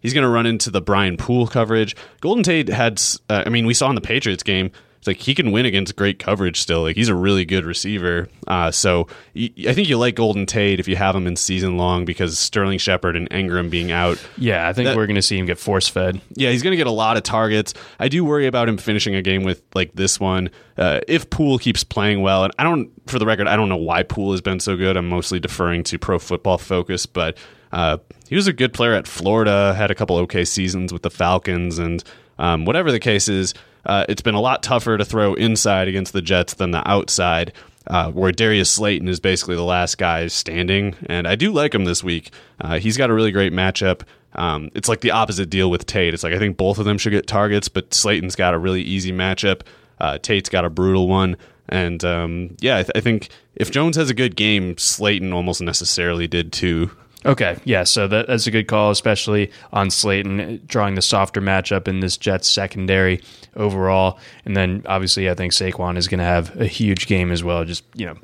[0.00, 1.96] he's going to run into the Brian Poole coverage.
[2.20, 4.70] Golden Tate had, uh, I mean, we saw in the Patriots game,
[5.06, 6.82] it's like he can win against great coverage still.
[6.82, 8.28] Like he's a really good receiver.
[8.48, 12.04] Uh, so I think you like Golden Tate if you have him in season long
[12.04, 14.24] because Sterling Shepard and Engram being out.
[14.36, 16.20] Yeah, I think that, we're going to see him get force fed.
[16.34, 17.72] Yeah, he's going to get a lot of targets.
[18.00, 20.50] I do worry about him finishing a game with like this one.
[20.76, 23.76] Uh, if Poole keeps playing well, and I don't, for the record, I don't know
[23.76, 24.96] why Poole has been so good.
[24.96, 27.38] I'm mostly deferring to Pro Football Focus, but
[27.70, 27.98] uh,
[28.28, 29.72] he was a good player at Florida.
[29.74, 32.02] Had a couple okay seasons with the Falcons, and
[32.38, 33.54] um, whatever the case is
[33.86, 37.52] uh, it's been a lot tougher to throw inside against the Jets than the outside.
[37.88, 41.84] Uh, where Darius Slayton is basically the last guy standing, and I do like him
[41.84, 42.32] this week.
[42.60, 44.02] Uh, he's got a really great matchup.
[44.34, 46.12] Um, it's like the opposite deal with Tate.
[46.12, 48.82] It's like I think both of them should get targets, but Slayton's got a really
[48.82, 49.62] easy matchup.
[50.00, 51.36] Uh, Tate's got a brutal one,
[51.68, 55.62] and um, yeah, I, th- I, think if Jones has a good game, Slayton almost
[55.62, 56.90] necessarily did too.
[57.26, 61.88] Okay, yeah, so that, that's a good call, especially on Slayton, drawing the softer matchup
[61.88, 63.20] in this Jets secondary
[63.56, 64.20] overall.
[64.44, 67.64] And then obviously, I think Saquon is going to have a huge game as well.
[67.64, 68.14] Just, you know,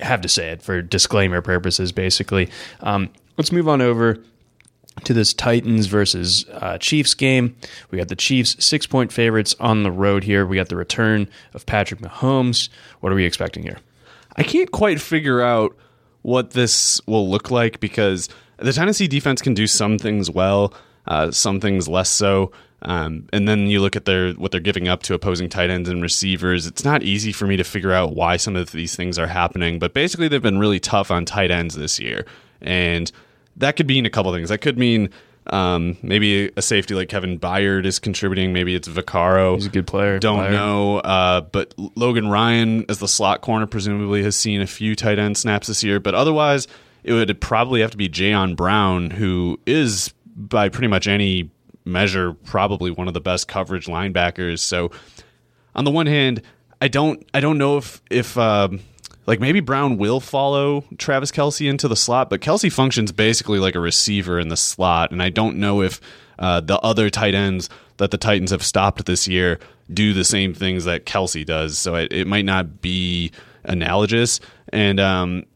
[0.00, 2.50] have to say it for disclaimer purposes, basically.
[2.80, 4.18] Um, let's move on over
[5.04, 7.54] to this Titans versus uh, Chiefs game.
[7.92, 10.44] We got the Chiefs six point favorites on the road here.
[10.44, 12.70] We got the return of Patrick Mahomes.
[12.98, 13.78] What are we expecting here?
[14.34, 15.76] I can't quite figure out
[16.22, 18.28] what this will look like because
[18.58, 20.74] the Tennessee defense can do some things well,
[21.06, 22.52] uh, some things less so.
[22.82, 25.88] Um, and then you look at their what they're giving up to opposing tight ends
[25.88, 26.66] and receivers.
[26.66, 29.78] It's not easy for me to figure out why some of these things are happening,
[29.80, 32.24] but basically they've been really tough on tight ends this year,
[32.60, 33.10] and
[33.56, 34.48] that could mean a couple things.
[34.50, 35.10] That could mean
[35.48, 38.52] um, maybe a safety like Kevin Byard is contributing.
[38.52, 39.56] Maybe it's Vaccaro.
[39.56, 40.18] He's a good player.
[40.18, 40.52] Don't Byard.
[40.52, 40.98] know.
[40.98, 45.36] Uh, but Logan Ryan, as the slot corner, presumably has seen a few tight end
[45.36, 45.98] snaps this year.
[46.00, 46.68] But otherwise,
[47.08, 51.50] it would probably have to be Jayon Brown, who is by pretty much any
[51.86, 54.58] measure probably one of the best coverage linebackers.
[54.58, 54.90] So
[55.74, 56.42] on the one hand,
[56.82, 58.80] I don't I don't know if if um,
[59.26, 63.74] like maybe Brown will follow Travis Kelce into the slot, but Kelce functions basically like
[63.74, 66.02] a receiver in the slot, and I don't know if
[66.38, 69.58] uh, the other tight ends that the Titans have stopped this year
[69.92, 71.78] do the same things that Kelce does.
[71.78, 73.32] So it, it might not be
[73.64, 74.40] analogous,
[74.74, 75.46] and um,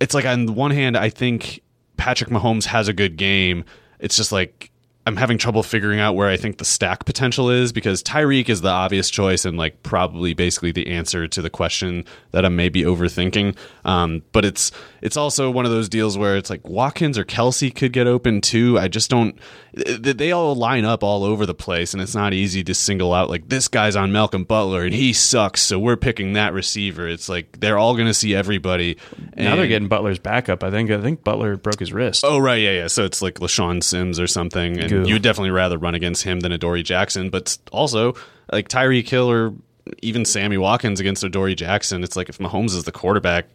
[0.00, 1.60] it's like on the one hand, I think
[1.96, 3.64] Patrick Mahomes has a good game.
[3.98, 4.70] It's just like
[5.06, 8.62] I'm having trouble figuring out where I think the stack potential is because Tyreek is
[8.62, 12.82] the obvious choice and like probably basically the answer to the question that I'm maybe
[12.82, 13.54] overthinking.
[13.84, 17.74] Um, but it's it's also one of those deals where it's like Watkins or Kelce
[17.74, 18.78] could get open too.
[18.78, 19.38] I just don't.
[19.74, 23.28] They all line up all over the place, and it's not easy to single out
[23.28, 27.06] like this guy's on Malcolm Butler and he sucks, so we're picking that receiver.
[27.06, 28.96] It's like they're all going to see everybody.
[29.34, 30.62] And Now they're getting Butler's backup.
[30.64, 32.24] I think I think Butler broke his wrist.
[32.24, 32.86] Oh right, yeah, yeah.
[32.86, 36.52] So it's like LeShaun Sims or something, and you'd definitely rather run against him than
[36.52, 37.30] Adoree Jackson.
[37.30, 38.14] But also,
[38.52, 39.54] like Tyreek Hill or
[40.02, 43.46] even Sammy Watkins against Adoree Jackson, it's like if Mahomes is the quarterback,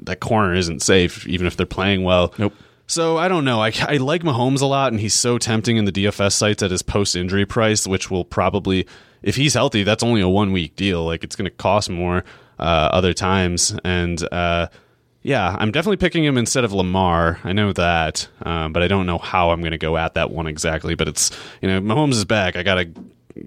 [0.00, 2.34] that corner isn't safe, even if they're playing well.
[2.38, 2.54] Nope.
[2.86, 3.60] So I don't know.
[3.60, 6.70] I, I like Mahomes a lot, and he's so tempting in the DFS sites at
[6.70, 8.86] his post injury price, which will probably,
[9.22, 11.04] if he's healthy, that's only a one week deal.
[11.04, 12.24] Like it's going to cost more
[12.58, 14.68] uh, other times, and uh,
[15.22, 17.38] yeah, I'm definitely picking him instead of Lamar.
[17.44, 20.30] I know that, um, but I don't know how I'm going to go at that
[20.30, 20.94] one exactly.
[20.94, 22.56] But it's you know Mahomes is back.
[22.56, 22.90] I gotta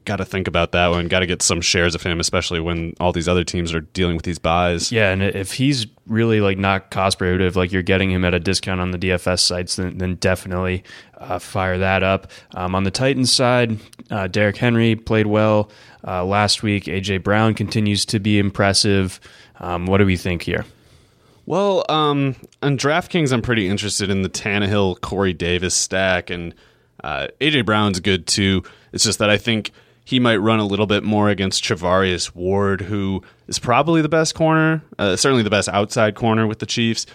[0.05, 1.07] got to think about that one.
[1.07, 4.15] Got to get some shares of him, especially when all these other teams are dealing
[4.15, 4.91] with these byes.
[4.91, 8.39] Yeah, and if he's really like not cost prohibitive, like you're getting him at a
[8.39, 10.83] discount on the DFS sites, then, then definitely
[11.17, 12.31] uh, fire that up.
[12.55, 13.77] Um, on the Titans side,
[14.09, 15.69] uh, Derrick Henry played well
[16.05, 16.85] uh, last week.
[16.85, 19.19] AJ Brown continues to be impressive.
[19.59, 20.65] Um, what do we think here?
[21.45, 26.55] Well, um, on DraftKings, I'm pretty interested in the Tannehill Corey Davis stack, and
[27.03, 28.63] uh, AJ Brown's good too.
[28.91, 29.71] It's just that I think
[30.03, 34.33] he might run a little bit more against Charvarius Ward, who is probably the best
[34.33, 37.05] corner, uh, certainly the best outside corner with the Chiefs.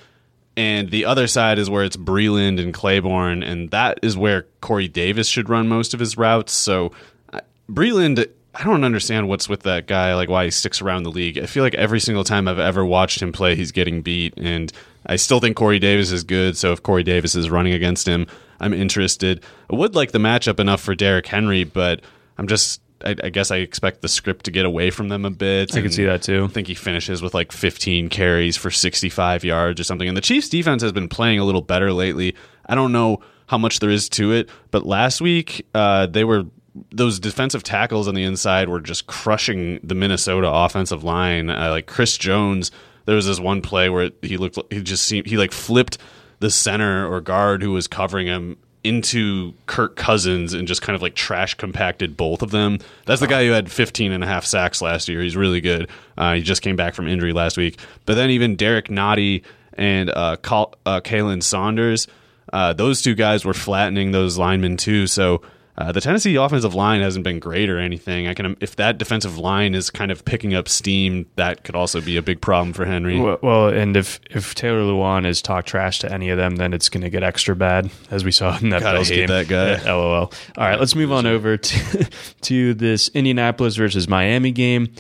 [0.57, 4.89] And the other side is where it's Breeland and Claiborne, and that is where Corey
[4.89, 6.53] Davis should run most of his routes.
[6.53, 6.93] So
[7.33, 11.11] uh, Breeland I don't understand what's with that guy, like why he sticks around the
[11.11, 11.38] league.
[11.38, 14.34] I feel like every single time I've ever watched him play, he's getting beat.
[14.36, 14.72] And
[15.07, 16.57] I still think Corey Davis is good.
[16.57, 18.26] So if Corey Davis is running against him,
[18.59, 19.44] I'm interested.
[19.72, 22.01] I would like the matchup enough for Derrick Henry, but
[22.38, 22.80] I'm just.
[23.03, 25.74] I, I guess I expect the script to get away from them a bit.
[25.74, 26.44] I can see that too.
[26.44, 30.07] I think he finishes with like 15 carries for 65 yards or something.
[30.07, 32.36] And the Chiefs defense has been playing a little better lately.
[32.66, 36.44] I don't know how much there is to it, but last week uh, they were
[36.93, 41.51] those defensive tackles on the inside were just crushing the Minnesota offensive line.
[41.51, 42.71] Uh, like Chris Jones,
[43.07, 45.99] there was this one play where he looked, he just seemed, he like flipped
[46.39, 51.03] the center or guard who was covering him into Kirk Cousins and just kind of
[51.03, 52.79] like trash compacted both of them.
[53.05, 55.21] That's the guy who had 15 and a half sacks last year.
[55.21, 55.89] He's really good.
[56.16, 57.79] Uh, he just came back from injury last week.
[58.07, 59.45] But then even Derrick Nnadi
[59.75, 62.07] and uh, Cal- uh, Khalen Saunders,
[62.53, 65.07] uh, those two guys were flattening those linemen too.
[65.07, 65.43] So
[65.81, 68.28] uh, the Tennessee offensive line hasn't been great or anything.
[68.28, 72.03] I can if that defensive line is kind of picking up steam, that could also
[72.03, 73.18] be a big problem for Henry.
[73.18, 76.74] Well, well and if if Taylor Lewan is talk trash to any of them, then
[76.74, 79.26] it's going to get extra bad, as we saw in that God, Bills game.
[79.28, 79.70] that guy.
[79.70, 80.12] Yeah, LOL.
[80.12, 82.09] All right, let's move on over to
[82.43, 84.93] to this Indianapolis versus Miami game.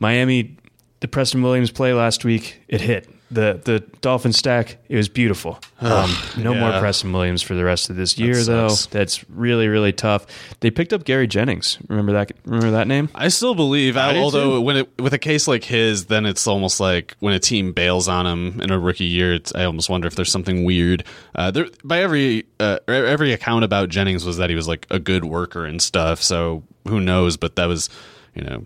[0.00, 0.56] Miami,
[1.04, 4.78] the Preston Williams play last week, it hit the the Dolphin stack.
[4.88, 5.60] It was beautiful.
[5.82, 6.80] Um, no more.
[6.80, 8.70] Preston Williams for the rest of this year, though.
[8.90, 10.24] That's really really tough.
[10.60, 11.76] They picked up Gary Jennings.
[11.88, 12.32] Remember that?
[12.46, 13.10] Remember that name?
[13.14, 16.80] I still believe, I although when it with a case like his, then it's almost
[16.80, 19.34] like when a team bails on him in a rookie year.
[19.34, 21.04] It's, I almost wonder if there's something weird.
[21.34, 24.98] Uh, there, by every uh, every account about Jennings was that he was like a
[24.98, 26.22] good worker and stuff.
[26.22, 27.36] So who knows?
[27.36, 27.90] But that was,
[28.34, 28.64] you know.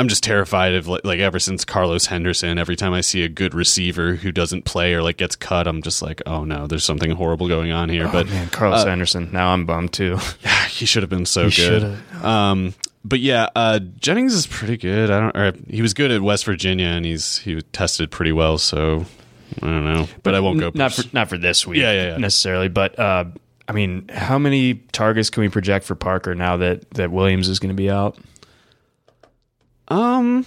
[0.00, 2.58] I'm just terrified of like, like ever since Carlos Henderson.
[2.58, 5.82] Every time I see a good receiver who doesn't play or like gets cut, I'm
[5.82, 8.08] just like, oh no, there's something horrible going on here.
[8.08, 9.28] but oh, man, Carlos Anderson.
[9.30, 10.18] Now I'm bummed too.
[10.70, 11.98] he should have been so He good.
[12.22, 12.74] Um,
[13.04, 15.10] but yeah, uh, Jennings is pretty good.
[15.10, 15.70] I don't.
[15.70, 18.56] He was good at West Virginia, and he's he tested pretty well.
[18.58, 19.04] So
[19.62, 20.70] I don't know, but, I won't go.
[20.74, 22.16] Not for not for this week, Yeah, yeah, yeah.
[22.16, 22.68] necessarily.
[22.68, 23.24] But uh,
[23.68, 27.58] I mean, how many targets can we project for Parker now that that Williams is
[27.58, 28.18] going to be out?
[29.90, 30.46] Um,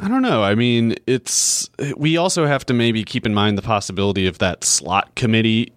[0.00, 0.42] I don't know.
[0.42, 4.64] I mean, it's we also have to maybe keep in mind the possibility of that
[4.64, 5.72] slot committee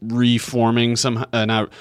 [0.00, 1.24] reforming somehow.
[1.32, 1.72] Uh, not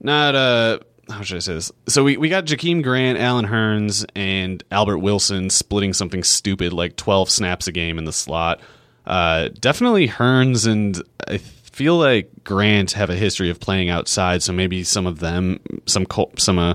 [0.00, 0.78] not uh.
[1.10, 1.72] How should I say this?
[1.88, 6.96] So we, we got Jakeem Grant, Allen Hurns, and Albert Wilson splitting something stupid like
[6.96, 8.60] twelve snaps a game in the slot.
[9.04, 14.52] Uh, definitely Hurns and I feel like Grant have a history of playing outside, so
[14.52, 16.06] maybe some of them, some
[16.38, 16.74] some uh,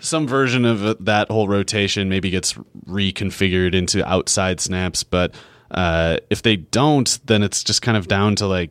[0.00, 2.54] some version of that whole rotation maybe gets
[2.86, 5.04] reconfigured into outside snaps.
[5.04, 5.34] But
[5.70, 8.70] uh, if they don't, then it's just kind of down to like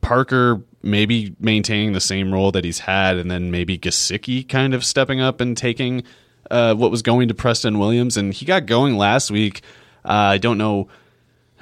[0.00, 4.84] Parker maybe maintaining the same role that he's had, and then maybe Gesicki kind of
[4.84, 6.04] stepping up and taking
[6.50, 9.62] uh, what was going to Preston Williams, and he got going last week.
[10.04, 10.88] Uh, I don't know.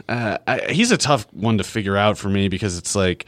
[0.08, 3.26] Uh, I, he's a tough one to figure out for me because it's like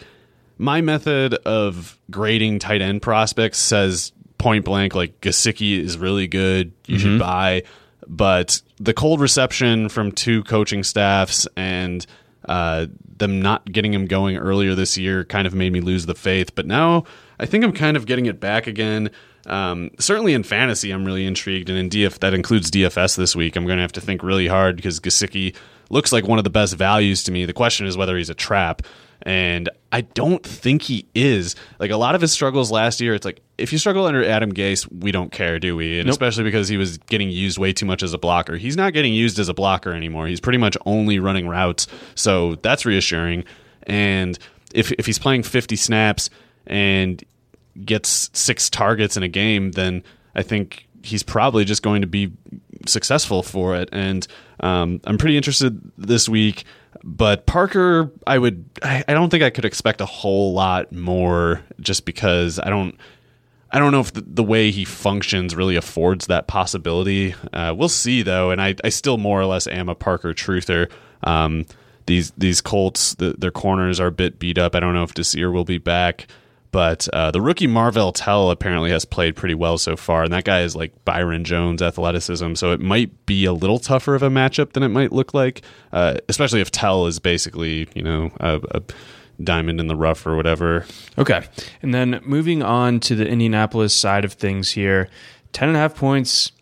[0.59, 6.72] my method of grading tight end prospects says point blank like Gesicki is really good.
[6.87, 7.62] You should buy,
[8.07, 12.05] but the cold reception from two coaching staffs and
[12.49, 12.87] uh,
[13.18, 16.55] them not getting him going earlier this year kind of made me lose the faith.
[16.55, 17.05] But now
[17.39, 19.11] I think I'm kind of getting it back again.
[19.47, 23.57] Um, certainly in fantasy, I'm really intrigued, and in DF that includes DFS this week.
[23.57, 25.55] I'm going to have to think really hard because Gesicki
[25.89, 27.47] looks like one of the best values to me.
[27.47, 28.82] The question is whether he's a trap,
[29.22, 31.55] and I don't think he is.
[31.78, 34.53] Like a lot of his struggles last year, it's like if you struggle under Adam
[34.53, 35.99] Gase, we don't care, do we?
[35.99, 38.57] And especially because he was getting used way too much as a blocker.
[38.57, 40.27] He's not getting used as a blocker anymore.
[40.27, 43.45] He's pretty much only running routes, so that's reassuring.
[43.85, 44.39] And
[44.75, 46.29] if if he's playing 50 snaps
[46.67, 47.23] and
[47.85, 50.03] gets six targets in a game, then
[50.35, 52.33] I think he's probably just going to be
[52.87, 53.89] successful for it.
[53.93, 54.27] And
[54.61, 56.65] um, I'm pretty interested this week.
[57.05, 61.63] But Parker, I would, I, I don't think I could expect a whole lot more,
[61.81, 62.97] just because I don't.
[63.71, 67.35] I don't know if the, the way he functions really affords that possibility.
[67.53, 70.91] Uh, we'll see though, and I, I still more or less am a Parker truther.
[71.25, 71.67] Um,
[72.07, 74.75] these these Colts, the, their corners are a bit beat up.
[74.75, 76.29] I don't know if Desir will be back,
[76.71, 80.45] but uh, the rookie Marvell Tell apparently has played pretty well so far, and that
[80.45, 84.31] guy is like Byron Jones athleticism, so it might be a little tougher of a
[84.31, 85.62] matchup than it might look like,
[85.93, 88.83] uh, especially if Tell is basically you know a, a
[89.43, 90.87] diamond in the rough or whatever.
[91.18, 91.45] Okay.
[91.82, 95.09] And then moving on to the Indianapolis side of things here
[95.53, 96.53] 10 and a half points,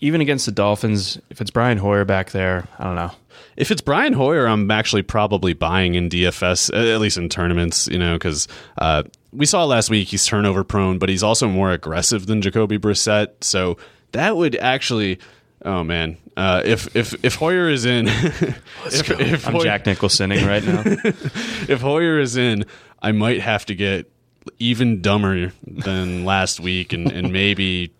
[0.00, 1.18] even against the Dolphins.
[1.30, 3.12] If it's Brian Hoyer back there, I don't know.
[3.56, 7.98] If it's Brian Hoyer, I'm actually probably buying in DFS, at least in tournaments, you
[7.98, 8.48] know, because
[8.78, 12.78] uh, we saw last week he's turnover prone, but he's also more aggressive than Jacoby
[12.78, 13.42] Brissett.
[13.42, 13.78] So
[14.12, 15.18] that would actually,
[15.66, 20.46] oh man, uh, if if if Hoyer is in, if, if I'm Hoyer- Jack Nicholsoning
[20.46, 20.82] right now.
[21.68, 22.64] if Hoyer is in,
[23.02, 24.10] I might have to get
[24.58, 27.92] even dumber than last week, and, and maybe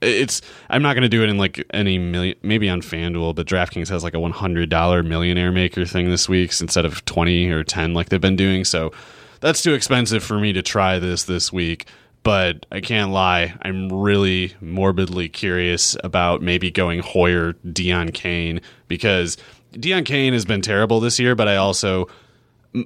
[0.00, 0.42] it's.
[0.68, 3.88] I'm not going to do it in like any million, maybe on FanDuel, but DraftKings
[3.88, 8.10] has like a $100 millionaire maker thing this week instead of 20 or 10 like
[8.10, 8.64] they've been doing.
[8.64, 8.92] So
[9.40, 11.86] that's too expensive for me to try this this week.
[12.26, 13.54] But I can't lie.
[13.62, 19.36] I'm really morbidly curious about maybe going Hoyer, Deon Cain, because
[19.74, 22.08] Deon Cain has been terrible this year, but I also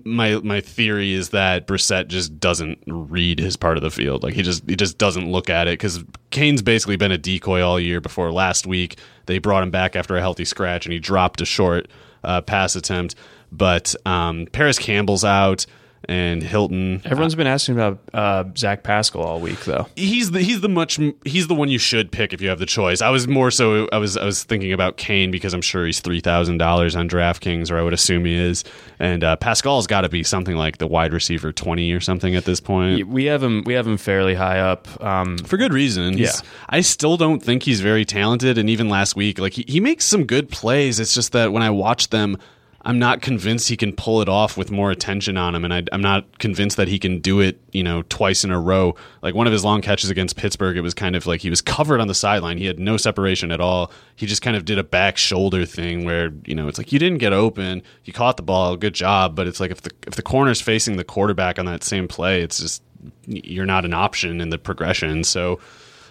[0.04, 4.22] my my theory is that Brissett just doesn't read his part of the field.
[4.22, 7.62] Like he just he just doesn't look at it because Cain's basically been a decoy
[7.62, 8.02] all year.
[8.02, 11.46] Before last week, they brought him back after a healthy scratch, and he dropped a
[11.46, 11.88] short
[12.22, 13.14] uh, pass attempt.
[13.50, 15.64] But um, Parris Campbell's out
[16.10, 17.00] and Hilton.
[17.04, 19.86] Everyone's been asking about uh, Zach Pascal all week, though.
[19.94, 22.66] He's the he's the much he's the one you should pick if you have the
[22.66, 23.00] choice.
[23.00, 26.00] I was more so I was I was thinking about Cain because I'm sure he's
[26.00, 28.64] three thousand dollars on DraftKings, or I would assume he is.
[28.98, 32.44] And uh, Pascal's got to be something like the wide receiver twenty or something at
[32.44, 33.06] this point.
[33.06, 36.18] We have him we have him fairly high up um, for good reason.
[36.18, 36.32] Yeah,
[36.68, 40.06] I still don't think he's very talented, and even last week, like he, he makes
[40.06, 40.98] some good plays.
[40.98, 42.36] It's just that when I watch them
[42.82, 45.82] I'm not convinced he can pull it off with more attention on him, and I,
[45.92, 48.94] am not convinced that he can do it, you know, twice in a row.
[49.20, 51.60] Like one of his long catches against Pittsburgh, it was kind of like he was
[51.60, 52.56] covered on the sideline.
[52.56, 53.92] He had no separation at all.
[54.16, 56.98] He just kind of did a back shoulder thing where you know it's like you
[56.98, 60.14] didn't get open, you caught the ball, good job, but it's like if the if
[60.14, 62.82] the corner's facing the quarterback on that same play, it's just
[63.26, 65.22] you're not an option in the progression.
[65.24, 65.60] So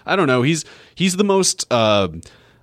[0.05, 0.43] I don't know.
[0.43, 1.65] He's he's the most.
[1.71, 2.09] Uh,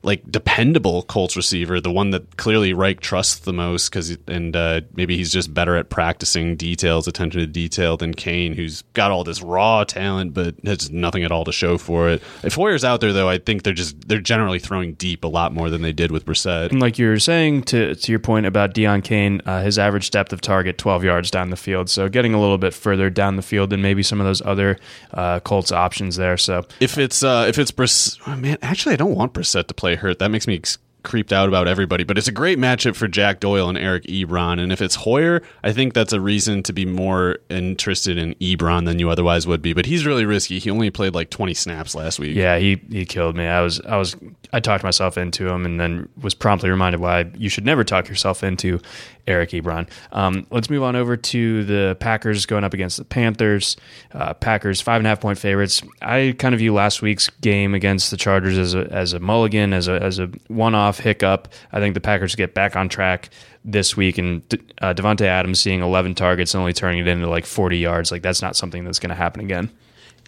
[0.07, 4.83] like dependable Colts receiver, the one that clearly Reich trusts the most, because and uh,
[4.95, 9.25] maybe he's just better at practicing details, attention to detail than Cain, who's got all
[9.25, 12.23] this raw talent but has nothing at all to show for it.
[12.45, 15.53] If Hoyer's out there, though, I think they're just they're generally throwing deep a lot
[15.53, 16.71] more than they did with Brissett.
[16.71, 20.11] And like you were saying to to your point about Deon Cain, uh, his average
[20.13, 23.35] depth of target twelve yards down the field, so getting a little bit further down
[23.35, 24.79] the field than maybe some of those other
[25.15, 26.37] uh, Colts options there.
[26.37, 29.75] So if it's uh, if it's Brissett, oh, man, actually I don't want Brissett to
[29.75, 30.19] play hurt.
[30.19, 32.03] That makes me ex- creeped out about everybody.
[32.05, 34.61] But it's a great matchup for Jack Doyle and Eric Ebron.
[34.61, 38.85] And if it's Hoyer, I think that's a reason to be more interested in Ebron
[38.85, 39.73] than you otherwise would be.
[39.73, 40.59] But he's really risky.
[40.59, 42.37] He only played like 20 snaps last week.
[42.37, 43.47] Yeah, he he killed me.
[43.47, 44.17] I was I was
[44.53, 48.09] I talked myself into him, and then was promptly reminded why you should never talk
[48.09, 48.81] yourself into
[49.27, 49.89] Eric Ebron.
[50.13, 53.77] Um, let's move on over to the Packers going up against the Panthers.
[54.13, 55.83] Uh, Packers five and a half point favorites.
[56.01, 59.73] I kind of view last week's game against the Chargers as a as a mulligan,
[59.73, 61.49] as a as a one off hiccup.
[61.73, 63.31] I think the Packers get back on track
[63.65, 64.43] this week, and
[64.81, 68.13] uh, Davante Adams seeing 11 targets and only turning it into like 40 yards.
[68.13, 69.71] Like that's not something that's going to happen again.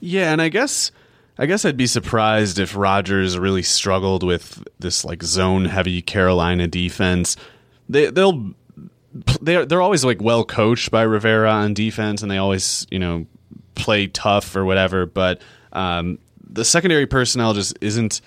[0.01, 0.91] Yeah, and I guess.
[1.41, 6.67] I guess I'd be surprised if Rodgers really struggled with this like zone heavy Carolina
[6.67, 7.37] defense.
[7.89, 8.55] They they'll
[9.41, 13.27] they're they're always like well coached by Rivera on defense, and they always you know
[13.75, 15.07] play tough or whatever.
[15.07, 15.41] But
[15.73, 18.21] um, the secondary personnel just isn't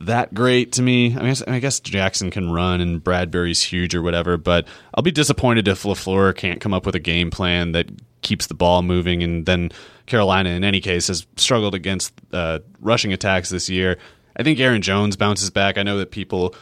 [0.00, 1.16] that great to me.
[1.16, 5.10] I mean, I guess Jackson can run and Bradberry's huge or whatever, but I'll be
[5.10, 7.88] disappointed if LaFleur can't come up with a game plan that
[8.22, 9.22] keeps the ball moving.
[9.22, 9.70] And then
[10.06, 13.98] Carolina, in any case, has struggled against uh, rushing attacks this year.
[14.36, 15.76] I think Aaron Jones bounces back.
[15.78, 16.54] I know that people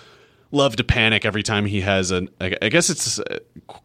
[0.52, 2.28] love to panic every time he has an.
[2.40, 3.38] I guess it's uh,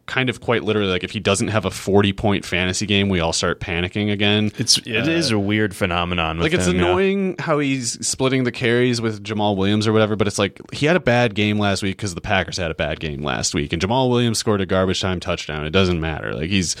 [0.06, 3.20] kind of quite literally like if he doesn't have a forty point fantasy game, we
[3.20, 4.52] all start panicking again.
[4.58, 6.38] It's it uh, is a weird phenomenon.
[6.38, 7.44] like it's him, annoying yeah.
[7.44, 10.16] how he's splitting the carries with Jamaal Williams or whatever.
[10.16, 12.74] But it's like he had a bad game last week because the Packers had a
[12.74, 15.66] bad game last week, and Jamaal Williams scored a garbage time touchdown.
[15.66, 16.34] It doesn't matter.
[16.34, 16.76] Like he's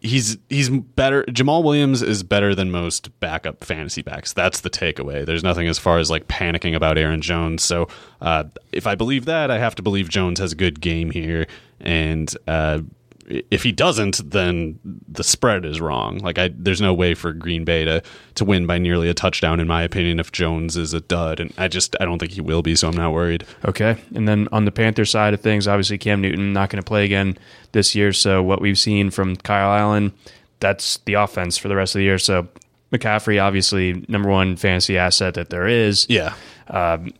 [0.00, 1.24] he's he's better.
[1.24, 4.32] Jamaal Williams is better than most backup fantasy backs.
[4.32, 5.24] That's the takeaway.
[5.24, 7.62] There's nothing as far as like panicking about Aaron Jones.
[7.62, 7.88] So
[8.20, 11.46] uh, if I believe that, I have to believe Jones has a good game here,
[11.80, 12.80] and uh,
[13.28, 16.18] if he doesn't, then the spread is wrong.
[16.18, 18.02] Like I, there's no way for Green Bay to
[18.36, 20.20] to win by nearly a touchdown, in my opinion.
[20.20, 22.88] If Jones is a dud, and I just I don't think he will be, so
[22.88, 23.44] I'm not worried.
[23.64, 26.86] Okay, and then on the Panther side of things, obviously Cam Newton not going to
[26.86, 27.36] play again
[27.72, 28.12] this year.
[28.12, 30.12] So what we've seen from Kyle Allen,
[30.60, 32.18] that's the offense for the rest of the year.
[32.18, 32.48] So
[32.92, 36.06] McCaffrey, obviously number one fantasy asset that there is.
[36.08, 36.34] Yeah.
[36.68, 37.12] Um,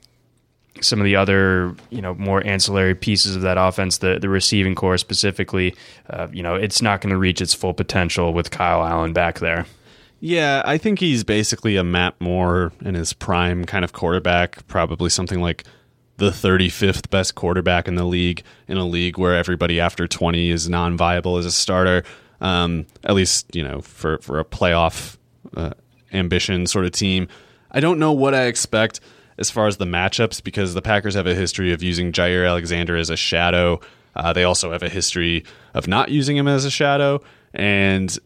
[0.82, 4.74] some of the other, you know, more ancillary pieces of that offense, the the receiving
[4.74, 5.74] corps specifically,
[6.10, 9.38] uh, you know, it's not going to reach its full potential with Kyle Allen back
[9.38, 9.66] there.
[10.20, 15.10] Yeah, I think he's basically a Matt Moore in his prime kind of quarterback, probably
[15.10, 15.64] something like
[16.16, 20.68] the 35th best quarterback in the league, in a league where everybody after 20 is
[20.68, 22.02] non viable as a starter,
[22.40, 25.18] um, at least, you know, for, for a playoff
[25.54, 25.72] uh,
[26.12, 27.28] ambition sort of team.
[27.70, 29.00] I don't know what I expect
[29.38, 32.96] as far as the matchups because the Packers have a history of using Jaire Alexander
[32.96, 33.80] as a shadow.
[34.14, 37.22] Uh, they also have a history of not using him as a shadow.
[37.52, 38.16] And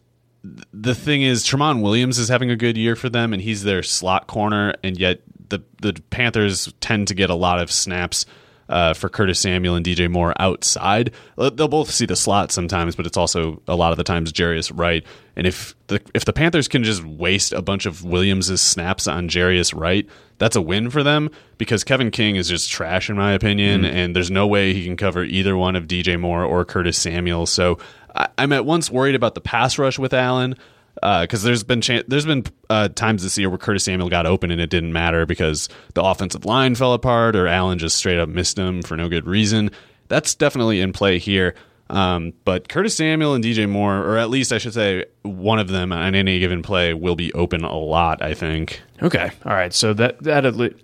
[0.73, 3.83] the thing is, Tramon Williams is having a good year for them, and he's their
[3.83, 8.25] slot corner, and yet the the Panthers tend to get a lot of snaps
[8.71, 11.11] uh, for Curtis Samuel and DJ Moore outside.
[11.37, 14.71] They'll both see the slot sometimes, but it's also a lot of the times Jarius
[14.73, 15.05] Wright.
[15.35, 19.27] And if the if the Panthers can just waste a bunch of Williams' snaps on
[19.27, 20.07] Jarius Wright,
[20.37, 23.91] that's a win for them because Kevin King is just trash in my opinion, mm.
[23.91, 27.45] and there's no way he can cover either one of DJ Moore or Curtis Samuel.
[27.45, 27.77] So
[28.15, 30.55] I, I'm at once worried about the pass rush with Allen
[30.95, 34.25] because uh, there's been cha- there's been uh, times this year where Curtis Samuel got
[34.25, 38.19] open and it didn't matter because the offensive line fell apart or Allen just straight
[38.19, 39.71] up missed him for no good reason.
[40.07, 41.55] That's definitely in play here.
[41.89, 45.67] Um, but Curtis Samuel and DJ Moore, or at least I should say one of
[45.67, 48.21] them on any given play, will be open a lot.
[48.21, 48.81] I think.
[49.01, 49.73] Okay, all right.
[49.73, 50.75] So that that at least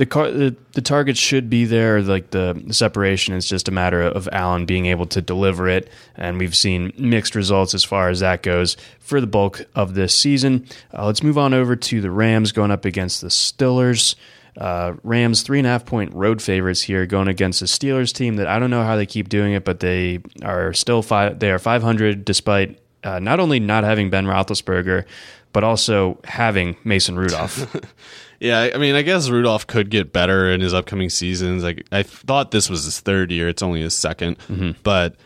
[0.00, 3.70] the car the, the targets should be there like the, the separation is just a
[3.70, 5.90] matter of Allen being able to deliver it.
[6.16, 10.14] And we've seen mixed results as far as that goes for the bulk of this
[10.14, 10.66] season.
[10.96, 14.14] Uh, let's move on over to the Rams going up against the Steelers.
[14.56, 18.36] Uh, Rams three and a half point road favorites here going against the Steelers team
[18.36, 21.50] that I don't know how they keep doing it but they are still five they
[21.50, 25.04] are 500 despite uh, not only not having Ben Roethlisberger
[25.52, 27.76] but also having Mason Rudolph
[28.40, 31.62] Yeah, I mean, I guess Rudolph could get better in his upcoming seasons.
[31.62, 34.70] Like, I thought this was his third year; it's only his 2nd mm-hmm.
[34.82, 35.16] but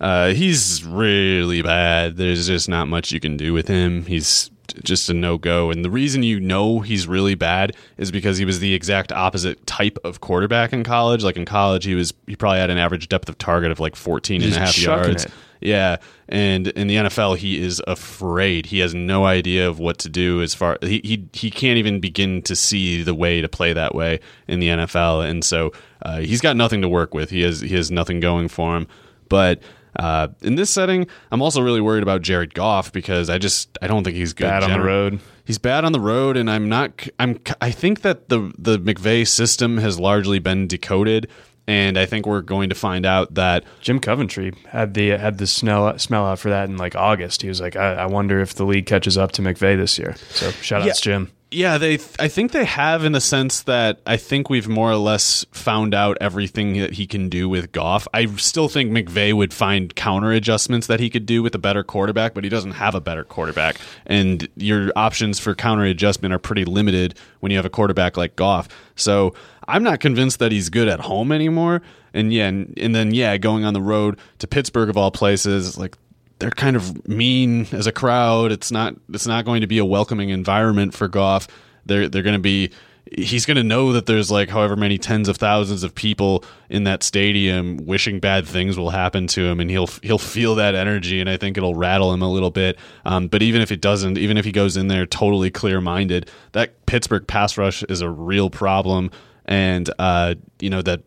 [0.00, 2.16] uh, he's really bad.
[2.16, 4.04] There's just not much you can do with him.
[4.04, 4.50] He's
[4.82, 5.70] just a no go.
[5.70, 9.64] And the reason you know he's really bad is because he was the exact opposite
[9.66, 11.22] type of quarterback in college.
[11.22, 13.96] Like in college, he was he probably had an average depth of target of like
[13.96, 15.24] 14 and a half yards.
[15.24, 15.32] It.
[15.64, 15.96] Yeah,
[16.28, 18.66] and in the NFL, he is afraid.
[18.66, 20.42] He has no idea of what to do.
[20.42, 23.94] As far he he he can't even begin to see the way to play that
[23.94, 27.30] way in the NFL, and so uh, he's got nothing to work with.
[27.30, 28.86] He has he has nothing going for him.
[29.30, 29.62] But
[29.98, 33.86] uh, in this setting, I'm also really worried about Jared Goff because I just I
[33.86, 34.44] don't think he's good.
[34.44, 35.20] Bad on the road.
[35.46, 37.08] He's bad on the road, and I'm not.
[37.18, 37.40] I'm.
[37.62, 41.30] I think that the the McVay system has largely been decoded
[41.66, 45.46] and I think we're going to find out that Jim Coventry had the had the
[45.46, 47.42] smell smell out for that in like August.
[47.42, 50.14] He was like, I, I wonder if the league catches up to McVay this year.
[50.30, 50.92] So shout out yeah.
[50.92, 51.30] to Jim.
[51.54, 51.94] Yeah, they.
[52.18, 55.94] I think they have in the sense that I think we've more or less found
[55.94, 58.08] out everything that he can do with Goff.
[58.12, 61.84] I still think McVay would find counter adjustments that he could do with a better
[61.84, 66.40] quarterback, but he doesn't have a better quarterback, and your options for counter adjustment are
[66.40, 68.68] pretty limited when you have a quarterback like Goff.
[68.96, 69.34] So
[69.68, 71.82] I'm not convinced that he's good at home anymore.
[72.12, 75.78] And yeah, and, and then yeah, going on the road to Pittsburgh of all places,
[75.78, 75.96] like
[76.44, 78.52] they're kind of mean as a crowd.
[78.52, 81.48] It's not it's not going to be a welcoming environment for Goff.
[81.86, 82.70] They're they're going to be
[83.16, 86.84] he's going to know that there's like however many tens of thousands of people in
[86.84, 91.18] that stadium wishing bad things will happen to him and he'll he'll feel that energy
[91.18, 94.18] and I think it'll rattle him a little bit um, but even if it doesn't
[94.18, 98.08] even if he goes in there totally clear minded that Pittsburgh pass rush is a
[98.08, 99.10] real problem
[99.44, 101.02] and uh, you know that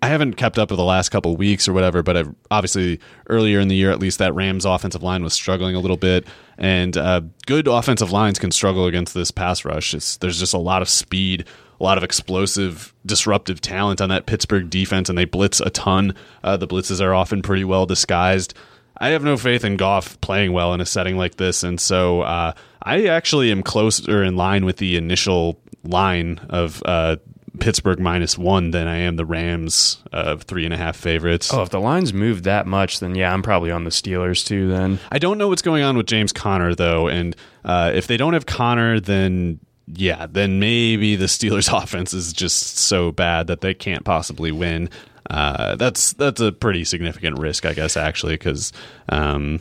[0.00, 3.58] I haven't kept up with the last couple weeks or whatever, but I've, obviously earlier
[3.58, 6.26] in the year, at least that Rams offensive line was struggling a little bit,
[6.56, 9.92] and uh, good offensive lines can struggle against this pass rush.
[9.92, 11.46] It's, there's just a lot of speed,
[11.80, 16.14] a lot of explosive, disruptive talent on that Pittsburgh defense, and they blitz a ton.
[16.44, 18.54] Uh, the blitzes are often pretty well disguised.
[18.98, 22.20] I have no faith in Goff playing well in a setting like this, and so
[22.20, 22.52] uh,
[22.84, 27.16] I actually am closer in line with the initial line of uh,
[27.60, 31.52] Pittsburgh minus one than I am the Rams uh, three and a half favorites.
[31.52, 34.68] Oh, if the lines move that much, then yeah, I'm probably on the Steelers too.
[34.68, 38.16] Then I don't know what's going on with James Conner though, and uh, if they
[38.16, 43.60] don't have Conner, then yeah, then maybe the Steelers' offense is just so bad that
[43.60, 44.88] they can't possibly win.
[45.28, 48.72] Uh, that's that's a pretty significant risk, I guess, actually, because
[49.08, 49.60] um,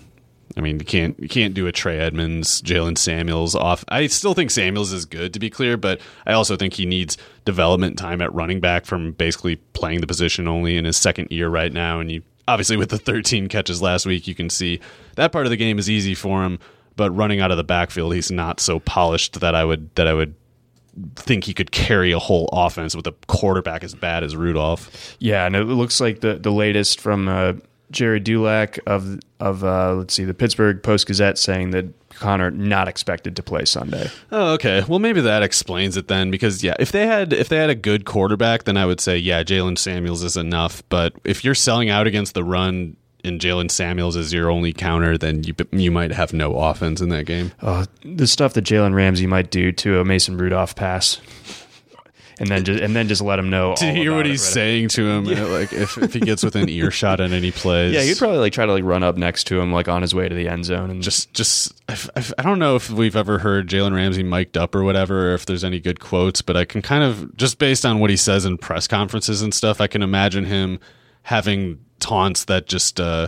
[0.58, 3.86] I mean, you can't you can't do a Trey Edmunds, Jaylen Samuels off.
[3.88, 7.18] I still think Samuels is good to be clear, but I also think he needs
[7.46, 11.50] development time at running back from basically playing the position only in his second year
[11.50, 12.00] right now.
[12.00, 14.80] And you obviously with the 13 catches last week, you can see
[15.16, 16.60] that part of the game is easy for him.
[16.98, 20.14] But running out of the backfield, he's not so polished that I would that I
[20.14, 20.36] would
[21.16, 25.16] think he could carry a whole offense with a quarterback as bad as Rudolph.
[25.20, 27.28] Yeah, and it looks like the the latest from.
[27.28, 27.54] Uh
[27.92, 32.88] Gerry Dulac of of uh, let's see the Pittsburgh Post Gazette saying that Conner not
[32.88, 34.10] expected to play Sunday.
[34.32, 34.84] Oh, okay.
[34.88, 36.32] Well, maybe that explains it then.
[36.32, 39.18] Because yeah, if they had if they had a good quarterback, then I would say
[39.18, 40.84] yeah, Jaylen Samuels is enough.
[40.90, 45.18] But if you're selling out against the run and Jaylen Samuels is your only counter,
[45.18, 47.52] then you you might have no offense in that game.
[47.62, 51.20] Uh, the stuff that Jalen Ramsey might do to a Mason Rudolph pass
[52.42, 53.76] and then just and then just let him know.
[53.78, 56.68] to hear what he's right saying to him, uh, like if, if he gets within
[56.70, 57.94] earshot on any plays.
[57.94, 60.16] Yeah, he'd probably like try to like run up next to him like on his
[60.16, 63.16] way to the end zone and just just I, I, I don't know if we've
[63.16, 66.58] ever heard Jalen Ramsey mic'd up or whatever, or if there's any good quotes, but
[66.58, 69.80] I can kind of just based on what he says in press conferences and stuff,
[69.80, 70.80] I can imagine him
[71.22, 73.28] having taunts that just uh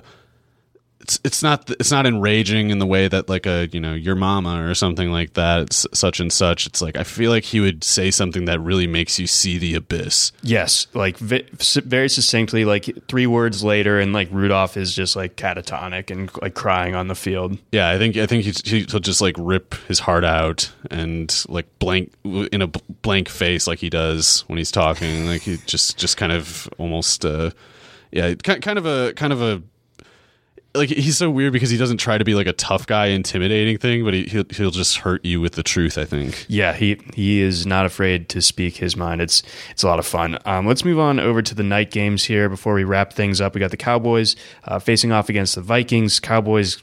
[1.03, 4.15] it's it's not it's not enraging in the way that like a you know your
[4.15, 7.59] mama or something like that it's such and such it's like i feel like he
[7.59, 12.89] would say something that really makes you see the abyss Yes, like very succinctly, like
[13.07, 17.15] three words later, and like Rudolph is just like catatonic and like crying on the
[17.15, 17.57] field.
[17.71, 21.67] Yeah, I think I think he's, he'll just like rip his heart out and like
[21.79, 25.25] blank in a blank face like he does when he's talking.
[25.27, 27.51] Like he just just kind of almost uh,
[28.11, 29.61] yeah, ki- kind of a kind of a
[30.75, 33.77] like he's so weird because he doesn't try to be like a tough guy, intimidating
[33.77, 35.97] thing, but he, he'll he'll just hurt you with the truth.
[35.97, 36.45] I think.
[36.47, 39.21] Yeah, he he is not afraid to speak his mind.
[39.21, 40.37] It's it's a lot of fun.
[40.45, 43.53] Um, let's move on over to the night games here before we wrap things up.
[43.53, 44.35] We got the Cowboys
[44.65, 46.19] uh, facing off against the Vikings.
[46.19, 46.81] Cowboys,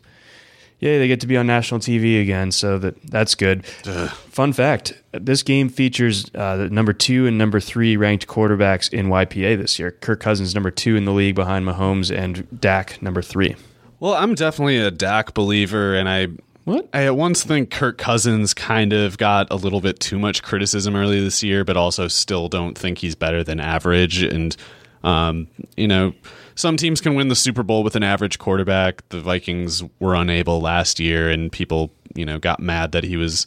[0.78, 3.66] yeah, they get to be on national TV again, so that that's good.
[3.66, 9.08] Fun fact: this game features uh, the number two and number three ranked quarterbacks in
[9.08, 9.90] YPA this year.
[9.90, 13.56] Kirk Cousins, number two in the league behind Mahomes, and Dak, number three.
[14.00, 16.28] Well, I'm definitely a Dak believer, and I
[16.64, 16.88] What?
[16.92, 20.96] I at once think Kirk Cousins kind of got a little bit too much criticism
[20.96, 24.22] early this year, but also still don't think he's better than average.
[24.22, 24.56] And
[25.04, 26.14] um, you know,
[26.54, 29.06] some teams can win the Super Bowl with an average quarterback.
[29.10, 33.46] The Vikings were unable last year, and people you know got mad that he was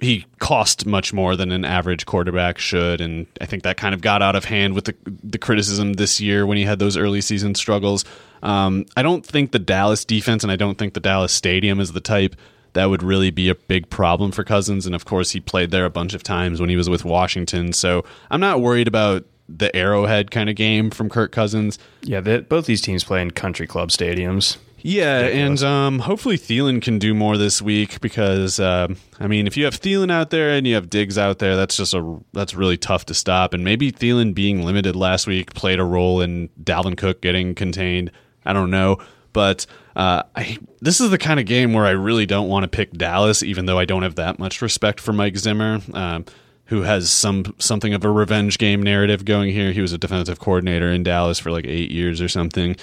[0.00, 4.00] he cost much more than an average quarterback should, and I think that kind of
[4.00, 7.20] got out of hand with the the criticism this year when he had those early
[7.20, 8.04] season struggles.
[8.42, 11.92] Um, I don't think the Dallas defense, and I don't think the Dallas stadium is
[11.92, 12.36] the type
[12.74, 14.84] that would really be a big problem for Cousins.
[14.84, 17.72] And of course, he played there a bunch of times when he was with Washington,
[17.72, 21.78] so I'm not worried about the Arrowhead kind of game from Kirk Cousins.
[22.02, 24.58] Yeah, both these teams play in country club stadiums.
[24.86, 29.56] Yeah, and um, hopefully Thielen can do more this week because um, I mean, if
[29.56, 32.54] you have Thielen out there and you have Diggs out there, that's just a that's
[32.54, 33.52] really tough to stop.
[33.52, 38.12] And maybe Thielen being limited last week played a role in Dalvin Cook getting contained.
[38.44, 38.98] I don't know,
[39.32, 42.68] but uh, I, this is the kind of game where I really don't want to
[42.68, 45.80] pick Dallas, even though I don't have that much respect for Mike Zimmer.
[45.94, 46.26] Um,
[46.66, 49.72] who has some something of a revenge game narrative going here?
[49.72, 52.76] He was a defensive coordinator in Dallas for like eight years or something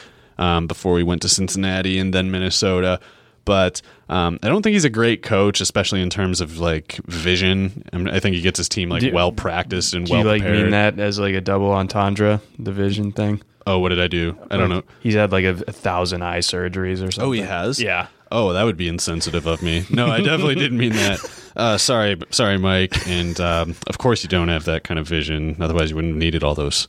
[0.43, 2.99] um, before we went to Cincinnati and then Minnesota.
[3.45, 7.83] But um, I don't think he's a great coach, especially in terms of like vision.
[7.91, 10.21] I, mean, I think he gets his team like Do- well practiced and Do well
[10.21, 13.41] you like mean that as like a double entendre, the vision thing?
[13.65, 14.37] Oh, what did I do?
[14.51, 14.83] I don't know.
[14.99, 17.23] He's had like a, a thousand eye surgeries or something.
[17.23, 17.81] Oh, he has.
[17.81, 18.07] Yeah.
[18.31, 19.85] Oh, that would be insensitive of me.
[19.89, 21.19] No, I definitely didn't mean that.
[21.55, 23.07] Uh, sorry, sorry, Mike.
[23.07, 25.55] And um, of course, you don't have that kind of vision.
[25.61, 26.87] Otherwise, you wouldn't have needed all those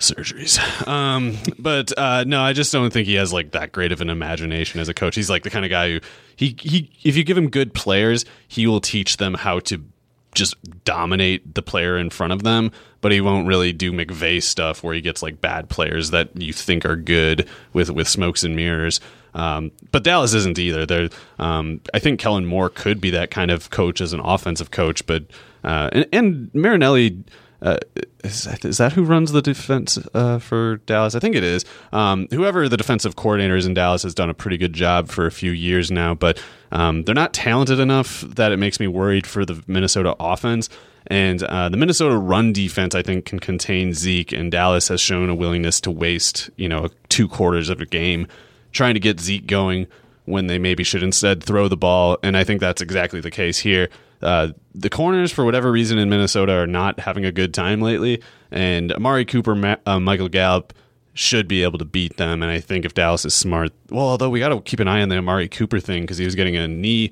[0.00, 0.58] surgeries.
[0.86, 4.10] Um, but uh, no, I just don't think he has like that great of an
[4.10, 5.14] imagination as a coach.
[5.14, 6.00] He's like the kind of guy who
[6.36, 9.84] he he if you give him good players, he will teach them how to
[10.34, 10.54] just
[10.84, 12.70] dominate the player in front of them,
[13.00, 16.52] but he won't really do McVay stuff where he gets like bad players that you
[16.52, 19.00] think are good with with smokes and mirrors.
[19.34, 20.86] Um, but Dallas isn't either.
[20.86, 21.08] They're,
[21.38, 25.06] um, I think Kellen Moore could be that kind of coach as an offensive coach,
[25.06, 25.24] but
[25.62, 27.22] uh, and, and Marinelli.
[27.62, 27.78] Uh,
[28.24, 31.14] is, that, is that who runs the defense uh, for Dallas?
[31.14, 31.64] I think it is.
[31.92, 35.26] Um, whoever the defensive coordinator is in Dallas has done a pretty good job for
[35.26, 36.42] a few years now, but
[36.72, 40.68] um, they're not talented enough that it makes me worried for the Minnesota offense.
[41.06, 45.30] And uh, the Minnesota run defense, I think, can contain Zeke, and Dallas has shown
[45.30, 48.26] a willingness to waste, you know, two quarters of a game
[48.72, 49.86] trying to get Zeke going
[50.26, 52.18] when they maybe should instead throw the ball.
[52.22, 53.88] And I think that's exactly the case here.
[54.22, 58.22] Uh, the corners, for whatever reason, in Minnesota are not having a good time lately.
[58.50, 60.72] And Amari Cooper, Ma- uh, Michael Gallup
[61.14, 62.42] should be able to beat them.
[62.42, 65.02] And I think if Dallas is smart, well, although we got to keep an eye
[65.02, 67.10] on the Amari Cooper thing because he was getting a knee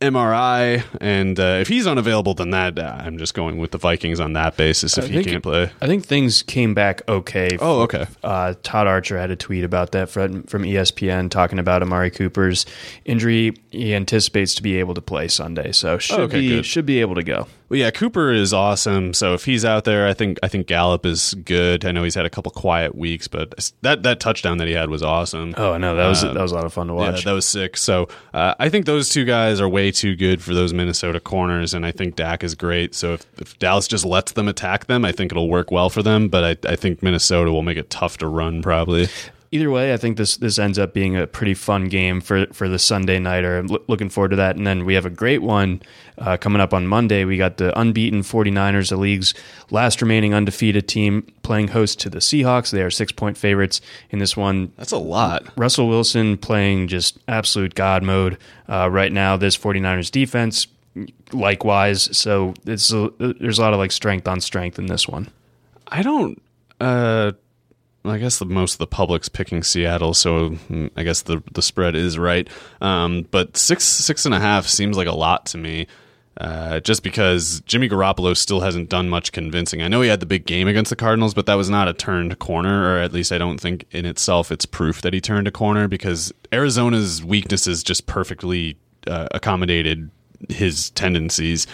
[0.00, 4.20] MRI, and uh, if he's unavailable, then that uh, I'm just going with the Vikings
[4.20, 5.70] on that basis if I he can't play.
[5.80, 7.58] I think things came back okay.
[7.60, 8.06] Oh, okay.
[8.22, 12.64] Uh, Todd Archer had a tweet about that from, from ESPN talking about Amari Cooper's
[13.04, 13.54] injury.
[13.70, 16.66] He anticipates to be able to play Sunday, so should Oh, okay, be good.
[16.66, 17.48] should be able to go.
[17.68, 19.12] Well, yeah, Cooper is awesome.
[19.12, 21.84] So if he's out there, I think I think Gallup is good.
[21.84, 24.88] I know he's had a couple quiet weeks, but that that touchdown that he had
[24.88, 25.54] was awesome.
[25.58, 27.24] Oh no, that was Uh, that was a lot of fun to Yeah, watch.
[27.24, 27.76] that was sick.
[27.76, 31.74] So uh, I think those two guys are way too good for those Minnesota corners,
[31.74, 32.94] and I think Dak is great.
[32.94, 36.02] So if, if Dallas just lets them attack them, I think it'll work well for
[36.02, 36.28] them.
[36.28, 39.08] But I, I think Minnesota will make it tough to run probably.
[39.50, 42.68] Either way, I think this this ends up being a pretty fun game for for
[42.68, 43.58] the Sunday nighter.
[43.58, 44.56] I'm lo- looking forward to that.
[44.56, 45.82] And then we have a great one
[46.18, 47.24] uh, coming up on Monday.
[47.24, 49.34] We got the unbeaten 49ers, the league's
[49.70, 52.70] last remaining undefeated team, playing host to the Seahawks.
[52.70, 53.80] They are six point favorites
[54.10, 54.72] in this one.
[54.76, 55.46] That's a lot.
[55.56, 58.38] Russell Wilson playing just absolute God mode
[58.68, 59.36] uh, right now.
[59.36, 60.66] This 49ers defense,
[61.32, 62.16] likewise.
[62.16, 65.28] So it's a, there's a lot of like strength on strength in this one.
[65.86, 66.40] I don't.
[66.80, 67.32] Uh,
[68.10, 71.62] I guess the most of the public's picking Seattle, so mm, I guess the the
[71.62, 72.48] spread is right.
[72.80, 75.86] Um, but six six and a half seems like a lot to me.
[76.40, 79.82] Uh, just because Jimmy Garoppolo still hasn't done much convincing.
[79.82, 81.92] I know he had the big game against the Cardinals, but that was not a
[81.92, 85.48] turned corner, or at least I don't think in itself it's proof that he turned
[85.48, 88.78] a corner because Arizona's weaknesses just perfectly
[89.08, 90.12] uh, accommodated
[90.48, 91.66] his tendencies.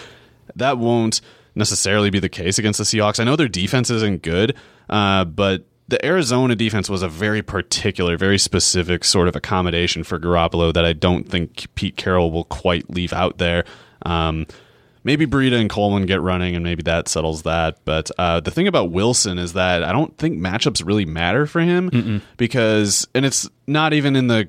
[0.56, 1.20] That won't
[1.54, 3.20] necessarily be the case against the Seahawks.
[3.20, 4.56] I know their defense isn't good,
[4.88, 10.18] uh, but the Arizona defense was a very particular, very specific sort of accommodation for
[10.18, 13.64] Garoppolo that I don't think Pete Carroll will quite leave out there.
[14.02, 14.46] Um,
[15.04, 17.78] maybe Breida and Coleman get running, and maybe that settles that.
[17.84, 21.60] But uh, the thing about Wilson is that I don't think matchups really matter for
[21.60, 22.22] him Mm-mm.
[22.38, 24.48] because, and it's not even in the.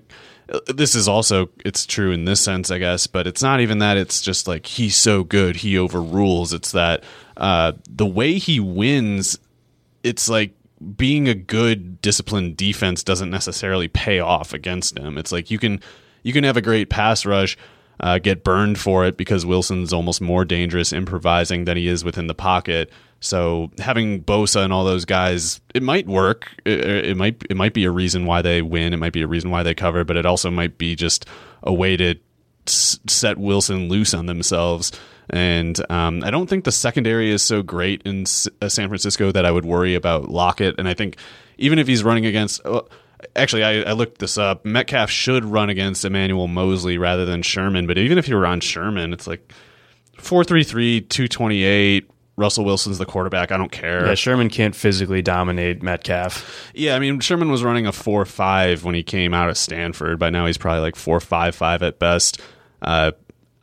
[0.68, 3.98] This is also it's true in this sense, I guess, but it's not even that.
[3.98, 6.54] It's just like he's so good, he overrules.
[6.54, 7.04] It's that
[7.36, 9.40] uh, the way he wins,
[10.04, 10.54] it's like
[10.96, 15.18] being a good disciplined defense doesn't necessarily pay off against him.
[15.18, 15.80] It's like you can
[16.24, 17.58] you can have a great pass rush
[18.00, 22.28] uh, get burned for it because Wilson's almost more dangerous improvising than he is within
[22.28, 22.92] the pocket.
[23.22, 26.52] So having Bosa and all those guys, it might work.
[26.66, 28.94] It, it, might it might be a reason why they win.
[28.94, 31.26] It might be a reason why they cover, but it also might be just
[31.64, 32.16] a way to
[32.68, 34.92] set Wilson loose on themselves.
[35.30, 39.32] And um, I don't think the secondary is so great in S- uh, San Francisco
[39.32, 40.76] that I would worry about Lockett.
[40.78, 41.18] And I think
[41.58, 42.66] even if he's running against.
[42.66, 42.82] Uh,
[43.36, 44.66] actually, I, I, looked this up.
[44.66, 47.88] Metcalf should run against Emmanuel Moseley rather than Sherman.
[47.88, 49.52] But even if you were on Sherman, it's like
[50.18, 52.10] 433, 228.
[52.38, 53.52] Russell Wilson's the quarterback.
[53.52, 54.06] I don't care.
[54.06, 56.70] Yeah, Sherman can't physically dominate Metcalf.
[56.74, 60.20] Yeah, I mean Sherman was running a four five when he came out of Stanford.
[60.20, 62.42] By now he's probably like four five five at best.
[62.82, 63.14] Uh,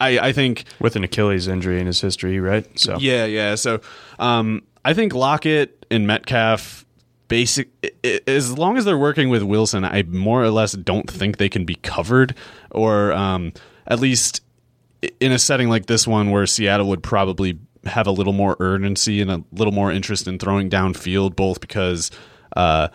[0.03, 2.67] I, I think with an Achilles injury in his history, right?
[2.79, 3.55] So yeah, yeah.
[3.55, 3.81] So
[4.19, 6.85] um, I think Lockett and Metcalf
[7.29, 7.71] basic
[8.27, 11.65] as long as they're working with Wilson, I more or less don't think they can
[11.65, 12.35] be covered,
[12.71, 13.53] or um,
[13.87, 14.43] at least
[15.21, 19.21] in a setting like this one where Seattle would probably have a little more urgency
[19.21, 22.11] and a little more interest in throwing downfield, both because
[22.57, 22.89] uh,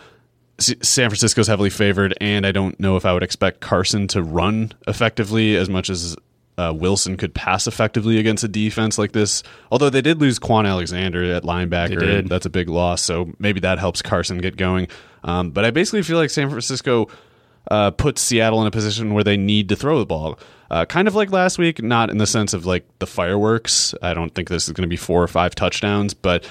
[0.59, 4.71] San Francisco's heavily favored, and I don't know if I would expect Carson to run
[4.87, 6.15] effectively as much as
[6.57, 9.43] uh, Wilson could pass effectively against a defense like this.
[9.71, 13.01] Although they did lose Kwon Alexander at linebacker, that's a big loss.
[13.01, 14.87] So maybe that helps Carson get going.
[15.23, 17.09] Um, but I basically feel like San Francisco
[17.69, 20.39] uh, puts Seattle in a position where they need to throw the ball.
[20.69, 23.93] Uh, kind of like last week, not in the sense of like the fireworks.
[24.01, 26.47] I don't think this is going to be four or five touchdowns, but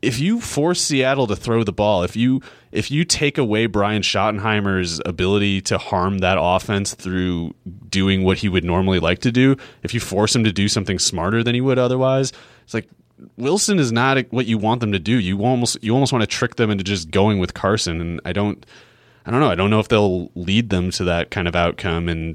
[0.00, 2.42] if you force Seattle to throw the ball, if you
[2.72, 7.54] if you take away Brian Schottenheimer's ability to harm that offense through
[7.88, 10.98] doing what he would normally like to do, if you force him to do something
[10.98, 12.32] smarter than he would otherwise,
[12.64, 12.88] it's like
[13.36, 15.18] Wilson is not what you want them to do.
[15.18, 18.32] You almost you almost want to trick them into just going with Carson, and I
[18.32, 18.64] don't.
[19.24, 19.50] I don't know.
[19.50, 22.08] I don't know if they'll lead them to that kind of outcome.
[22.08, 22.34] And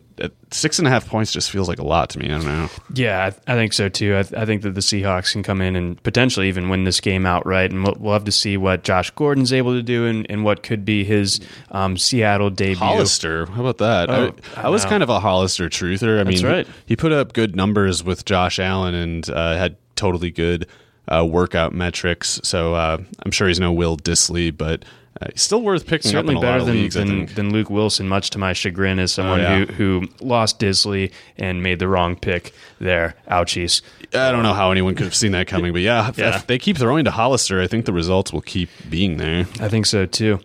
[0.52, 2.28] six and a half points just feels like a lot to me.
[2.28, 2.70] I don't know.
[2.94, 4.16] Yeah, I, think so too.
[4.16, 7.26] I, I, think that the Seahawks can come in and potentially even win this game
[7.26, 7.72] outright.
[7.72, 10.64] And we'll, we'll have to see what Josh Gordon's able to do and, and what
[10.64, 11.42] could be his
[11.72, 12.78] um, Seattle debut.
[12.78, 14.10] Hollister, how about that?
[14.10, 16.22] Oh, I, I, was kind of a Hollister truther.
[16.22, 16.68] I That's mean, right.
[16.68, 20.68] he, he, put up good numbers with Josh Allen and uh, had totally good
[21.08, 22.40] uh, workout metrics.
[22.44, 24.86] So uh, I'm sure he's no Will Dissly, but
[25.20, 28.38] uh, still worth picking Certainly up better than, leagues, than, than, Luke Wilson, much to
[28.38, 29.66] my chagrin, as someone oh, yeah.
[29.66, 33.16] who, who lost Dissly and made the wrong pick there.
[33.30, 33.82] Ouchies.
[34.14, 36.36] I don't know how anyone could have seen that coming, but yeah, yeah.
[36.36, 39.48] if they keep throwing to Hollister, I think the results will keep being there.
[39.60, 40.40] I think so too.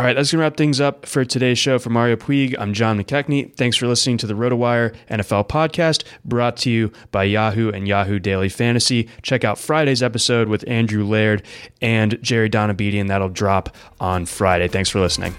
[0.00, 1.78] All right, that's going to wrap things up for today's show.
[1.78, 3.54] For Mario Puig, I'm John McKechnie.
[3.54, 8.18] Thanks for listening to the RotoWire NFL podcast brought to you by Yahoo and Yahoo
[8.18, 9.10] Daily Fantasy.
[9.20, 11.42] Check out Friday's episode with Andrew Laird
[11.82, 13.08] and Jerry Donabedian.
[13.08, 14.68] That'll drop on Friday.
[14.68, 15.34] Thanks for listening.